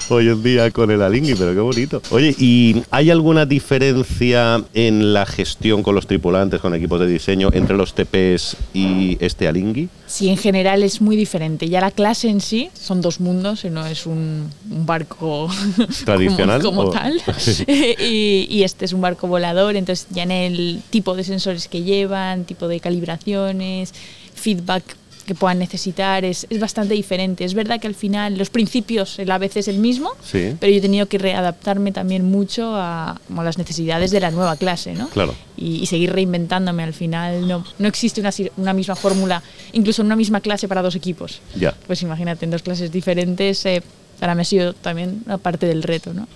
hoy 0.10 0.27
en 0.27 0.43
día 0.43 0.69
con 0.69 0.91
el 0.91 1.01
Alingui, 1.01 1.34
pero 1.34 1.55
qué 1.55 1.60
bonito. 1.60 2.03
Oye, 2.12 2.36
¿y 2.38 2.84
hay 2.91 3.10
alguna 3.10 3.47
diferencia 3.47 4.63
en 4.75 5.12
la 5.12 5.25
gestión 5.25 5.82
con 5.82 5.95
los 5.95 6.05
tripulantes, 6.05 6.62
con 6.62 6.75
equipos 6.75 6.99
de 6.99 7.08
diseño, 7.08 7.49
entre 7.51 7.75
los 7.75 7.95
TPs 7.95 8.58
y 8.75 9.17
este 9.21 9.47
Alingui? 9.47 9.89
Sí, 10.05 10.29
en 10.29 10.38
general 10.38 10.84
es 10.84 11.01
muy 11.01 11.15
diferente. 11.15 11.67
Ya 11.67 11.82
la 11.82 11.91
clase 11.91 12.29
en 12.29 12.41
sí 12.41 12.69
son 12.73 13.01
dos 13.01 13.19
mundos, 13.19 13.65
y 13.65 13.69
no 13.69 13.86
es 13.86 14.05
un, 14.05 14.49
un 14.69 14.86
barco 14.86 15.49
Tradicional, 16.05 16.59
como, 16.62 16.78
como 16.84 16.89
o- 16.89 16.91
tal. 16.93 17.22
y, 17.67 18.48
y 18.50 18.63
este 18.63 18.86
es 18.86 18.93
un 18.93 19.02
barco 19.02 19.28
volador, 19.28 19.76
entonces 19.76 20.08
ya 20.12 20.24
en 20.24 20.32
el 20.32 20.82
tipo 20.89 21.15
de 21.15 21.24
sensores 21.24 21.67
que 21.67 21.84
llevan, 21.84 22.45
tipo 22.45 22.67
de 22.67 22.80
calibraciones, 22.80 23.93
feedback 24.36 24.84
que 25.26 25.36
puedan 25.36 25.60
necesitar, 25.60 26.26
es, 26.26 26.48
es 26.50 26.60
bastante 26.60 26.95
diferente. 26.95 27.45
Es 27.45 27.54
verdad 27.54 27.80
que 27.80 27.86
al 27.86 27.93
final 27.93 28.36
los 28.39 28.50
principios 28.50 29.19
el 29.19 29.30
a 29.30 29.38
veces 29.38 29.67
es 29.67 29.76
el 29.76 29.80
mismo, 29.80 30.10
Sí. 30.24 30.56
pero 30.60 30.72
yo 30.72 30.80
he 30.80 30.82
tenido 30.82 31.06
que 31.06 31.19
readaptarme 31.19 31.91
también 31.91 32.26
mucho 32.26 32.72
a, 32.76 33.22
como 33.28 33.43
las 33.43 33.60
necesidades 33.60 34.10
de 34.10 34.22
la 34.22 34.32
nueva 34.32 34.56
clase, 34.56 34.93
¿no? 34.95 35.08
Claro. 35.10 35.36
y, 35.56 35.76
y 35.82 35.86
seguir 35.86 36.13
reinventándome. 36.13 36.82
Al 36.82 36.95
final 36.95 37.48
no, 37.48 37.63
no 37.78 37.88
existe 37.88 38.22
una, 38.22 38.32
una 38.58 38.74
misma 38.74 38.95
fórmula, 38.95 39.43
incluso 39.72 40.02
en 40.02 40.08
una 40.08 40.15
misma 40.15 40.41
clase 40.41 40.67
para 40.67 40.82
dos 40.82 40.95
equipos. 40.95 41.41
Ya. 41.56 41.76
Pues 41.86 42.02
imagínate, 42.02 42.45
en 42.45 42.52
dos 42.52 42.63
clases 42.63 42.91
diferentes, 42.91 43.63
eh, 43.67 43.84
para 44.19 44.36
mí 44.36 44.41
ha 44.41 44.45
sido 44.45 44.73
también 44.73 45.21
una 45.25 45.38
parte 45.38 45.65
del 45.65 45.84
reto, 45.84 46.13
¿no? 46.13 46.27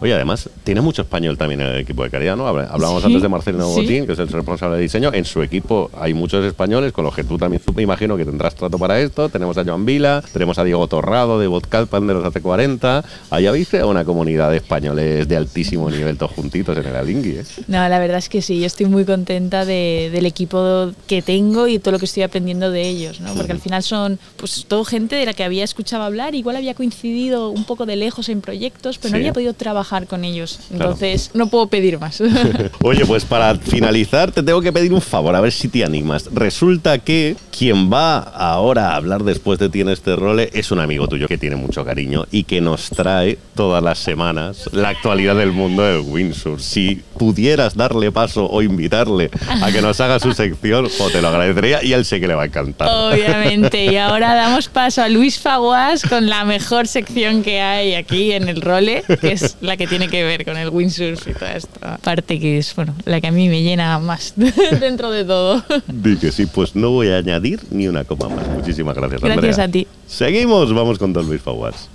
Oye, 0.00 0.14
además, 0.14 0.48
tiene 0.64 0.80
mucho 0.80 1.02
español 1.02 1.36
también 1.36 1.60
en 1.60 1.66
el 1.68 1.80
equipo 1.80 2.04
de 2.04 2.10
calidad, 2.10 2.36
¿no? 2.36 2.46
Hablábamos 2.46 3.02
Sí, 3.02 3.06
antes 3.08 3.22
de 3.22 3.28
Marcelino 3.28 3.68
sí. 3.74 3.80
Botín, 3.80 4.06
que 4.06 4.12
es 4.12 4.18
el 4.18 4.28
responsable 4.28 4.76
de 4.76 4.82
diseño. 4.82 5.10
En 5.12 5.24
su 5.24 5.42
equipo 5.42 5.90
hay 5.98 6.14
muchos 6.14 6.44
españoles, 6.44 6.92
con 6.92 7.04
los 7.04 7.14
que 7.14 7.24
tú 7.24 7.36
también 7.38 7.60
me 7.74 7.82
imagino 7.82 8.16
que 8.16 8.24
tendrás 8.24 8.54
trato 8.54 8.78
para 8.78 9.00
esto. 9.00 9.28
Tenemos 9.28 9.58
a 9.58 9.64
Joan 9.64 9.84
Vila, 9.84 10.22
tenemos 10.32 10.58
a 10.58 10.64
Diego 10.64 10.86
Torrado 10.86 11.38
de 11.38 11.46
Vodcalpan 11.46 12.06
de 12.06 12.14
los 12.14 12.24
AC40. 12.24 13.04
Ahí 13.30 13.46
habéis 13.46 13.68
creado 13.68 13.90
una 13.90 14.04
comunidad 14.04 14.50
de 14.50 14.58
españoles 14.58 15.26
de 15.28 15.36
altísimo 15.36 15.90
nivel, 15.90 16.16
todos 16.16 16.32
juntitos 16.32 16.76
en 16.78 16.86
el 16.86 16.94
Alingui, 16.96 17.30
¿eh? 17.38 17.44
No, 17.66 17.88
la 17.88 17.98
verdad 17.98 18.18
es 18.18 18.28
que 18.28 18.42
sí, 18.42 18.60
yo 18.60 18.66
estoy 18.66 18.86
muy 18.86 19.04
contenta 19.04 19.64
de- 19.64 20.10
del 20.12 20.26
equipo 20.26 20.90
que 21.06 21.22
tengo 21.22 21.66
y 21.66 21.78
todo 21.78 21.92
lo 21.92 21.98
que 21.98 22.04
estoy 22.04 22.22
aprendiendo 22.22 22.70
de 22.70 22.88
ellos, 22.88 23.20
¿no? 23.20 23.34
Porque 23.34 23.52
al 23.52 23.60
final 23.60 23.82
son 23.82 24.18
pues 24.36 24.66
todo 24.68 24.84
gente 24.84 25.16
de 25.16 25.26
la 25.26 25.32
que 25.34 25.42
había 25.44 25.64
escuchado 25.64 26.02
hablar, 26.04 26.34
igual 26.34 26.56
había 26.56 26.74
coincidido 26.74 27.23
un 27.32 27.64
poco 27.64 27.86
de 27.86 27.96
lejos 27.96 28.28
en 28.28 28.40
proyectos, 28.40 28.98
pero 28.98 29.08
Sí. 29.08 29.12
no 29.12 29.16
había 29.18 29.32
podido 29.32 29.54
trabajar 29.54 30.06
con 30.06 30.24
ellos. 30.24 30.58
Claro. 30.68 30.84
Entonces, 30.92 31.30
no 31.34 31.48
puedo 31.48 31.66
pedir 31.68 31.98
más. 31.98 32.20
Oye, 32.82 33.04
pues 33.06 33.24
para 33.24 33.54
finalizar 33.56 34.32
te 34.32 34.42
tengo 34.42 34.60
que 34.60 34.72
pedir 34.72 34.92
un 34.92 35.00
favor, 35.00 35.34
a 35.34 35.40
ver 35.40 35.52
si 35.52 35.68
te 35.68 35.84
animas. 35.84 36.28
Resulta 36.32 36.98
que 36.98 37.36
quien 37.56 37.92
va 37.92 38.18
ahora 38.18 38.90
a 38.92 38.96
hablar 38.96 39.24
después 39.24 39.58
de 39.58 39.68
ti 39.68 39.80
en 39.80 39.88
este 39.88 40.16
role 40.16 40.50
es 40.52 40.70
un 40.70 40.80
amigo 40.80 41.08
tuyo 41.08 41.28
que 41.28 41.38
tiene 41.38 41.56
mucho 41.56 41.84
cariño 41.84 42.26
y 42.30 42.44
que 42.44 42.60
nos 42.60 42.90
trae 42.90 43.38
todas 43.54 43.82
las 43.82 43.98
semanas 43.98 44.68
la 44.72 44.88
actualidad 44.90 45.36
del 45.36 45.52
mundo 45.52 45.82
del 45.82 46.00
windsurf. 46.00 46.60
Si 46.60 47.02
pudieras 47.18 47.76
darle 47.76 48.10
paso 48.12 48.46
o 48.50 48.62
invitarle 48.62 49.30
a 49.62 49.70
que 49.70 49.80
nos 49.82 50.00
haga 50.00 50.18
su 50.18 50.32
sección, 50.34 50.88
jo, 50.98 51.10
te 51.10 51.22
lo 51.22 51.28
agradecería 51.28 51.82
y 51.82 51.92
él 51.92 52.04
sé 52.04 52.20
que 52.20 52.26
le 52.28 52.34
va 52.34 52.42
a 52.42 52.46
encantar. 52.46 52.88
Obviamente. 52.90 53.84
Y 53.86 53.96
ahora 53.96 54.34
damos 54.34 54.68
paso 54.68 55.02
a 55.02 55.08
Luis 55.08 55.38
Faguas 55.38 56.02
con 56.02 56.28
la 56.28 56.44
mejor 56.44 56.86
sección 56.86 57.13
que 57.14 57.60
hay 57.60 57.94
aquí 57.94 58.32
en 58.32 58.48
el 58.48 58.60
role, 58.60 59.04
que 59.20 59.32
es 59.32 59.56
la 59.60 59.76
que 59.76 59.86
tiene 59.86 60.08
que 60.08 60.24
ver 60.24 60.44
con 60.44 60.56
el 60.56 60.68
windsurf 60.68 61.28
y 61.28 61.32
toda 61.32 61.56
esta 61.56 61.98
parte 61.98 62.40
que 62.40 62.58
es, 62.58 62.74
bueno, 62.74 62.94
la 63.04 63.20
que 63.20 63.28
a 63.28 63.30
mí 63.30 63.48
me 63.48 63.62
llena 63.62 63.98
más 64.00 64.34
dentro 64.80 65.10
de 65.10 65.24
todo. 65.24 65.64
Di 65.86 66.16
que 66.16 66.32
sí, 66.32 66.46
pues 66.46 66.74
no 66.74 66.90
voy 66.90 67.08
a 67.10 67.18
añadir 67.18 67.60
ni 67.70 67.86
una 67.86 68.04
coma 68.04 68.28
más. 68.28 68.48
Muchísimas 68.48 68.96
gracias, 68.96 69.22
Andrea. 69.22 69.36
Gracias 69.36 69.58
a 69.58 69.70
ti. 69.70 69.86
Seguimos, 70.06 70.74
vamos 70.74 70.98
con 70.98 71.12
Don 71.12 71.26
Luis 71.26 71.40
Faguas. 71.40 71.88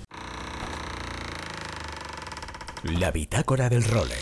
La 2.99 3.11
bitácora 3.11 3.69
del 3.69 3.83
role. 3.83 4.15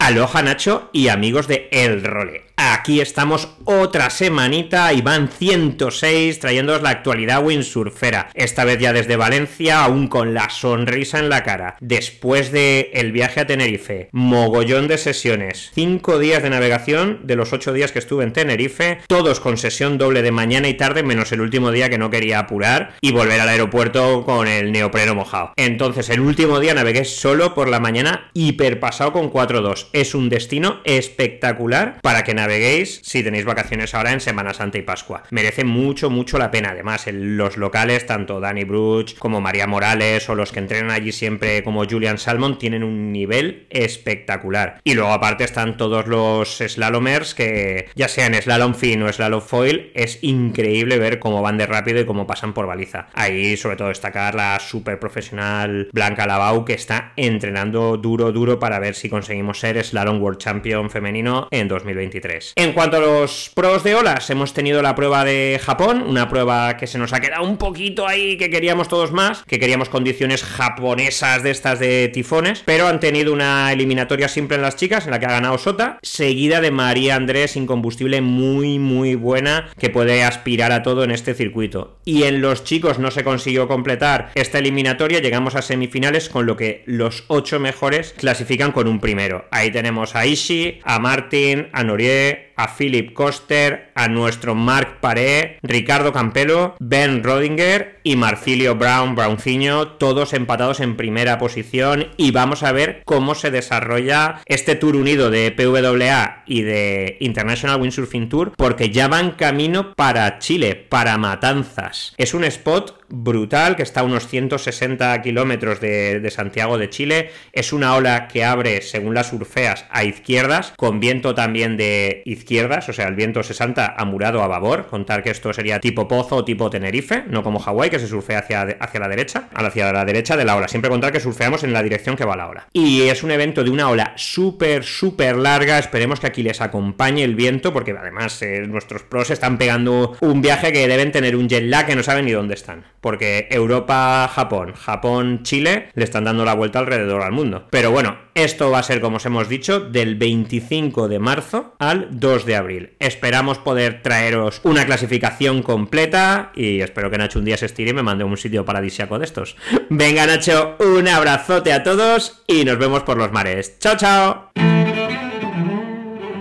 Aloha 0.00 0.42
Nacho 0.42 0.90
y 0.92 1.08
amigos 1.08 1.46
de 1.46 1.68
El 1.70 2.02
Role. 2.04 2.53
Aquí 2.56 3.00
estamos 3.00 3.48
otra 3.64 4.10
semanita 4.10 4.92
y 4.92 5.02
van 5.02 5.28
106 5.28 6.38
trayéndoos 6.38 6.82
la 6.82 6.90
actualidad 6.90 7.44
windsurfera. 7.44 8.28
Esta 8.34 8.64
vez 8.64 8.78
ya 8.78 8.92
desde 8.92 9.16
Valencia, 9.16 9.82
aún 9.82 10.06
con 10.06 10.34
la 10.34 10.50
sonrisa 10.50 11.18
en 11.18 11.30
la 11.30 11.42
cara. 11.42 11.76
Después 11.80 12.52
de 12.52 12.90
el 12.94 13.10
viaje 13.10 13.40
a 13.40 13.46
Tenerife, 13.46 14.08
mogollón 14.12 14.86
de 14.86 14.98
sesiones, 14.98 15.72
5 15.74 16.18
días 16.18 16.42
de 16.42 16.50
navegación 16.50 17.20
de 17.24 17.36
los 17.36 17.52
8 17.52 17.72
días 17.72 17.90
que 17.90 17.98
estuve 17.98 18.22
en 18.22 18.32
Tenerife, 18.32 18.98
todos 19.08 19.40
con 19.40 19.56
sesión 19.56 19.98
doble 19.98 20.22
de 20.22 20.30
mañana 20.30 20.68
y 20.68 20.74
tarde, 20.74 21.02
menos 21.02 21.32
el 21.32 21.40
último 21.40 21.72
día 21.72 21.90
que 21.90 21.98
no 21.98 22.10
quería 22.10 22.38
apurar 22.38 22.94
y 23.00 23.12
volver 23.12 23.40
al 23.40 23.48
aeropuerto 23.48 24.24
con 24.24 24.46
el 24.46 24.70
neopreno 24.70 25.14
mojado. 25.14 25.52
Entonces 25.56 26.08
el 26.08 26.20
último 26.20 26.60
día 26.60 26.74
navegué 26.74 27.04
solo 27.04 27.54
por 27.54 27.68
la 27.68 27.80
mañana, 27.80 28.30
hiperpasado 28.34 29.12
con 29.12 29.32
4-2. 29.32 29.88
Es 29.92 30.14
un 30.14 30.28
destino 30.28 30.80
espectacular 30.84 31.98
para 32.00 32.22
que 32.24 32.34
naveguéis 32.44 33.00
si 33.02 33.22
tenéis 33.22 33.44
vacaciones 33.46 33.94
ahora 33.94 34.12
en 34.12 34.20
Semana 34.20 34.52
Santa 34.52 34.76
y 34.78 34.82
Pascua. 34.82 35.22
Merece 35.30 35.64
mucho, 35.64 36.10
mucho 36.10 36.38
la 36.38 36.50
pena. 36.50 36.70
Además, 36.70 37.06
el- 37.06 37.36
los 37.36 37.56
locales, 37.56 38.04
tanto 38.06 38.38
Dani 38.40 38.64
Bruch 38.64 39.16
como 39.18 39.40
María 39.40 39.66
Morales 39.66 40.28
o 40.28 40.34
los 40.34 40.52
que 40.52 40.58
entrenan 40.58 40.90
allí 40.90 41.10
siempre 41.12 41.62
como 41.62 41.84
Julian 41.86 42.18
Salmon, 42.18 42.58
tienen 42.58 42.84
un 42.84 43.12
nivel 43.12 43.66
espectacular. 43.70 44.80
Y 44.84 44.94
luego 44.94 45.12
aparte 45.12 45.44
están 45.44 45.76
todos 45.76 46.06
los 46.06 46.58
slalomers 46.58 47.34
que 47.34 47.88
ya 47.94 48.08
sean 48.08 48.34
slalom 48.34 48.74
fin 48.74 49.02
o 49.02 49.12
slalom 49.12 49.40
foil, 49.40 49.90
es 49.94 50.18
increíble 50.22 50.98
ver 50.98 51.18
cómo 51.18 51.40
van 51.42 51.56
de 51.58 51.66
rápido 51.66 52.00
y 52.00 52.04
cómo 52.06 52.26
pasan 52.26 52.52
por 52.52 52.66
baliza. 52.66 53.06
Ahí 53.14 53.56
sobre 53.56 53.76
todo 53.76 53.88
destacar 53.88 54.34
la 54.34 54.58
super 54.60 54.98
profesional 55.00 55.88
Blanca 55.92 56.26
Lavau 56.26 56.64
que 56.64 56.74
está 56.74 57.12
entrenando 57.16 57.96
duro, 57.96 58.32
duro 58.32 58.58
para 58.58 58.78
ver 58.78 58.94
si 58.94 59.08
conseguimos 59.08 59.58
ser 59.60 59.82
Slalom 59.82 60.20
World 60.20 60.38
Champion 60.38 60.90
femenino 60.90 61.48
en 61.50 61.68
2023. 61.68 62.33
En 62.56 62.72
cuanto 62.72 62.96
a 62.96 63.00
los 63.00 63.50
pros 63.54 63.84
de 63.84 63.94
olas, 63.94 64.28
hemos 64.30 64.54
tenido 64.54 64.82
la 64.82 64.94
prueba 64.94 65.24
de 65.24 65.60
Japón, 65.62 66.04
una 66.06 66.28
prueba 66.28 66.76
que 66.76 66.86
se 66.86 66.98
nos 66.98 67.12
ha 67.12 67.20
quedado 67.20 67.44
un 67.44 67.56
poquito 67.56 68.06
ahí, 68.06 68.36
que 68.36 68.50
queríamos 68.50 68.88
todos 68.88 69.12
más, 69.12 69.44
que 69.44 69.58
queríamos 69.58 69.88
condiciones 69.88 70.42
japonesas 70.42 71.42
de 71.42 71.50
estas 71.50 71.78
de 71.78 72.08
tifones, 72.08 72.62
pero 72.64 72.88
han 72.88 73.00
tenido 73.00 73.32
una 73.32 73.72
eliminatoria 73.72 74.28
simple 74.28 74.56
en 74.56 74.62
las 74.62 74.76
chicas, 74.76 75.04
en 75.04 75.10
la 75.10 75.18
que 75.18 75.26
ha 75.26 75.32
ganado 75.32 75.58
Sota, 75.58 75.98
seguida 76.02 76.60
de 76.60 76.70
María 76.70 77.16
Andrés 77.16 77.52
sin 77.52 77.66
combustible 77.66 78.20
muy, 78.20 78.78
muy 78.78 79.14
buena, 79.14 79.70
que 79.78 79.90
puede 79.90 80.24
aspirar 80.24 80.72
a 80.72 80.82
todo 80.82 81.04
en 81.04 81.10
este 81.10 81.34
circuito. 81.34 81.98
Y 82.04 82.24
en 82.24 82.40
los 82.40 82.64
chicos 82.64 82.98
no 82.98 83.10
se 83.10 83.24
consiguió 83.24 83.68
completar 83.68 84.30
esta 84.34 84.58
eliminatoria, 84.58 85.20
llegamos 85.20 85.54
a 85.54 85.62
semifinales, 85.62 86.28
con 86.28 86.46
lo 86.46 86.56
que 86.56 86.82
los 86.86 87.24
ocho 87.28 87.60
mejores 87.60 88.14
clasifican 88.16 88.72
con 88.72 88.88
un 88.88 89.00
primero. 89.00 89.46
Ahí 89.50 89.70
tenemos 89.70 90.14
a 90.14 90.26
Ishi, 90.26 90.80
a 90.84 90.98
Martin, 90.98 91.68
a 91.72 91.84
che 92.24 92.53
a 92.56 92.76
Philip 92.76 93.12
Koster, 93.12 93.90
a 93.94 94.08
nuestro 94.08 94.54
Marc 94.54 95.00
Paré, 95.00 95.58
Ricardo 95.62 96.12
Campelo, 96.12 96.76
Ben 96.78 97.22
Rodinger 97.22 98.00
y 98.02 98.16
Marcilio 98.16 98.76
Brown, 98.76 99.14
Browncinho, 99.14 99.88
todos 99.88 100.32
empatados 100.32 100.80
en 100.80 100.96
primera 100.96 101.38
posición 101.38 102.08
y 102.16 102.30
vamos 102.30 102.62
a 102.62 102.72
ver 102.72 103.02
cómo 103.04 103.34
se 103.34 103.50
desarrolla 103.50 104.40
este 104.46 104.74
tour 104.74 104.96
unido 104.96 105.30
de 105.30 105.50
PWA 105.50 106.44
y 106.46 106.62
de 106.62 107.16
International 107.20 107.80
Windsurfing 107.80 108.28
Tour 108.28 108.52
porque 108.56 108.90
ya 108.90 109.08
van 109.08 109.32
camino 109.32 109.94
para 109.94 110.38
Chile, 110.38 110.74
para 110.74 111.18
Matanzas. 111.18 112.14
Es 112.18 112.34
un 112.34 112.44
spot 112.44 113.02
brutal 113.08 113.76
que 113.76 113.82
está 113.82 114.00
a 114.00 114.04
unos 114.04 114.28
160 114.28 115.20
kilómetros 115.22 115.80
de, 115.80 116.20
de 116.20 116.30
Santiago 116.30 116.78
de 116.78 116.90
Chile. 116.90 117.30
Es 117.52 117.72
una 117.72 117.94
ola 117.94 118.28
que 118.28 118.44
abre, 118.44 118.82
según 118.82 119.14
las 119.14 119.28
surfeas, 119.28 119.86
a 119.90 120.04
izquierdas, 120.04 120.72
con 120.76 121.00
viento 121.00 121.34
también 121.34 121.76
de 121.76 122.22
izquierdas 122.24 122.43
izquierdas, 122.44 122.88
o 122.88 122.92
sea, 122.92 123.08
el 123.08 123.14
viento 123.14 123.42
60 123.42 123.94
a 123.96 124.04
murado 124.04 124.42
a 124.42 124.48
babor, 124.48 124.86
contar 124.86 125.22
que 125.22 125.30
esto 125.30 125.52
sería 125.52 125.80
tipo 125.80 126.06
pozo 126.06 126.36
o 126.36 126.44
tipo 126.44 126.68
Tenerife, 126.68 127.24
no 127.26 127.42
como 127.42 127.58
Hawái, 127.58 127.88
que 127.88 127.98
se 127.98 128.06
surfea 128.06 128.40
hacia, 128.40 128.62
hacia 128.62 129.00
la 129.00 129.08
derecha, 129.08 129.48
hacia 129.54 129.92
la 129.92 130.04
derecha 130.04 130.36
de 130.36 130.44
la 130.44 130.56
ola. 130.56 130.68
Siempre 130.68 130.90
contar 130.90 131.10
que 131.10 131.20
surfeamos 131.20 131.64
en 131.64 131.72
la 131.72 131.82
dirección 131.82 132.16
que 132.16 132.24
va 132.24 132.36
la 132.36 132.48
ola. 132.48 132.68
Y 132.72 133.02
es 133.02 133.22
un 133.22 133.30
evento 133.30 133.64
de 133.64 133.70
una 133.70 133.88
ola 133.88 134.12
súper, 134.16 134.84
súper 134.84 135.36
larga. 135.36 135.78
Esperemos 135.78 136.20
que 136.20 136.26
aquí 136.26 136.42
les 136.42 136.60
acompañe 136.60 137.24
el 137.24 137.34
viento, 137.34 137.72
porque 137.72 137.92
además 137.92 138.40
eh, 138.42 138.66
nuestros 138.66 139.02
pros 139.02 139.30
están 139.30 139.56
pegando 139.56 140.16
un 140.20 140.42
viaje 140.42 140.72
que 140.72 140.86
deben 140.86 141.12
tener 141.12 141.36
un 141.36 141.48
jet 141.48 141.64
lag 141.64 141.86
que 141.86 141.96
no 141.96 142.02
saben 142.02 142.26
ni 142.26 142.32
dónde 142.32 142.54
están. 142.54 142.84
Porque 143.00 143.48
Europa, 143.50 144.30
Japón, 144.32 144.74
Japón, 144.74 145.42
Chile 145.42 145.88
le 145.94 146.04
están 146.04 146.24
dando 146.24 146.44
la 146.44 146.54
vuelta 146.54 146.78
alrededor 146.78 147.22
al 147.22 147.32
mundo. 147.32 147.66
Pero 147.70 147.90
bueno, 147.90 148.18
esto 148.34 148.70
va 148.70 148.80
a 148.80 148.82
ser, 148.82 149.00
como 149.00 149.16
os 149.16 149.26
hemos 149.26 149.48
dicho, 149.48 149.80
del 149.80 150.16
25 150.16 151.08
de 151.08 151.18
marzo 151.18 151.74
al 151.78 152.08
2 152.10 152.46
de 152.46 152.56
abril. 152.56 152.92
Esperamos 152.98 153.58
poder 153.58 154.02
traeros 154.02 154.60
una 154.64 154.84
clasificación 154.86 155.62
completa 155.62 156.50
y 156.54 156.80
espero 156.80 157.10
que 157.10 157.18
Nacho 157.18 157.38
un 157.38 157.44
día 157.44 157.56
se 157.56 157.66
estire 157.66 157.90
y 157.90 157.94
me 157.94 158.02
mande 158.02 158.24
un 158.24 158.36
sitio 158.36 158.64
paradisiaco 158.64 159.18
de 159.18 159.24
estos. 159.24 159.56
Venga, 159.90 160.26
Nacho, 160.26 160.76
un 160.80 161.06
abrazote 161.08 161.72
a 161.72 161.82
todos 161.82 162.42
y 162.46 162.64
nos 162.64 162.78
vemos 162.78 163.04
por 163.04 163.16
los 163.16 163.32
mares. 163.32 163.78
¡Chao, 163.78 163.96
chao! 163.96 164.50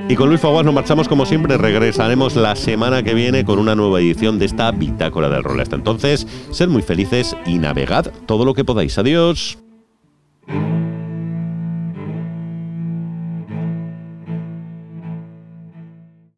Y 0.09 0.15
con 0.15 0.27
Luis 0.27 0.41
Faguas 0.41 0.65
nos 0.65 0.73
marchamos 0.73 1.07
como 1.07 1.25
siempre. 1.25 1.57
Regresaremos 1.57 2.35
la 2.35 2.55
semana 2.55 3.03
que 3.03 3.13
viene 3.13 3.45
con 3.45 3.57
una 3.57 3.73
nueva 3.73 3.99
edición 3.99 4.37
de 4.37 4.45
esta 4.45 4.71
Bitácora 4.71 5.29
del 5.29 5.43
Rol. 5.43 5.61
Hasta 5.61 5.75
entonces, 5.75 6.27
sed 6.51 6.67
muy 6.67 6.81
felices 6.81 7.37
y 7.45 7.57
navegad 7.57 8.11
todo 8.25 8.45
lo 8.45 8.53
que 8.53 8.65
podáis. 8.65 8.97
Adiós. 8.97 9.57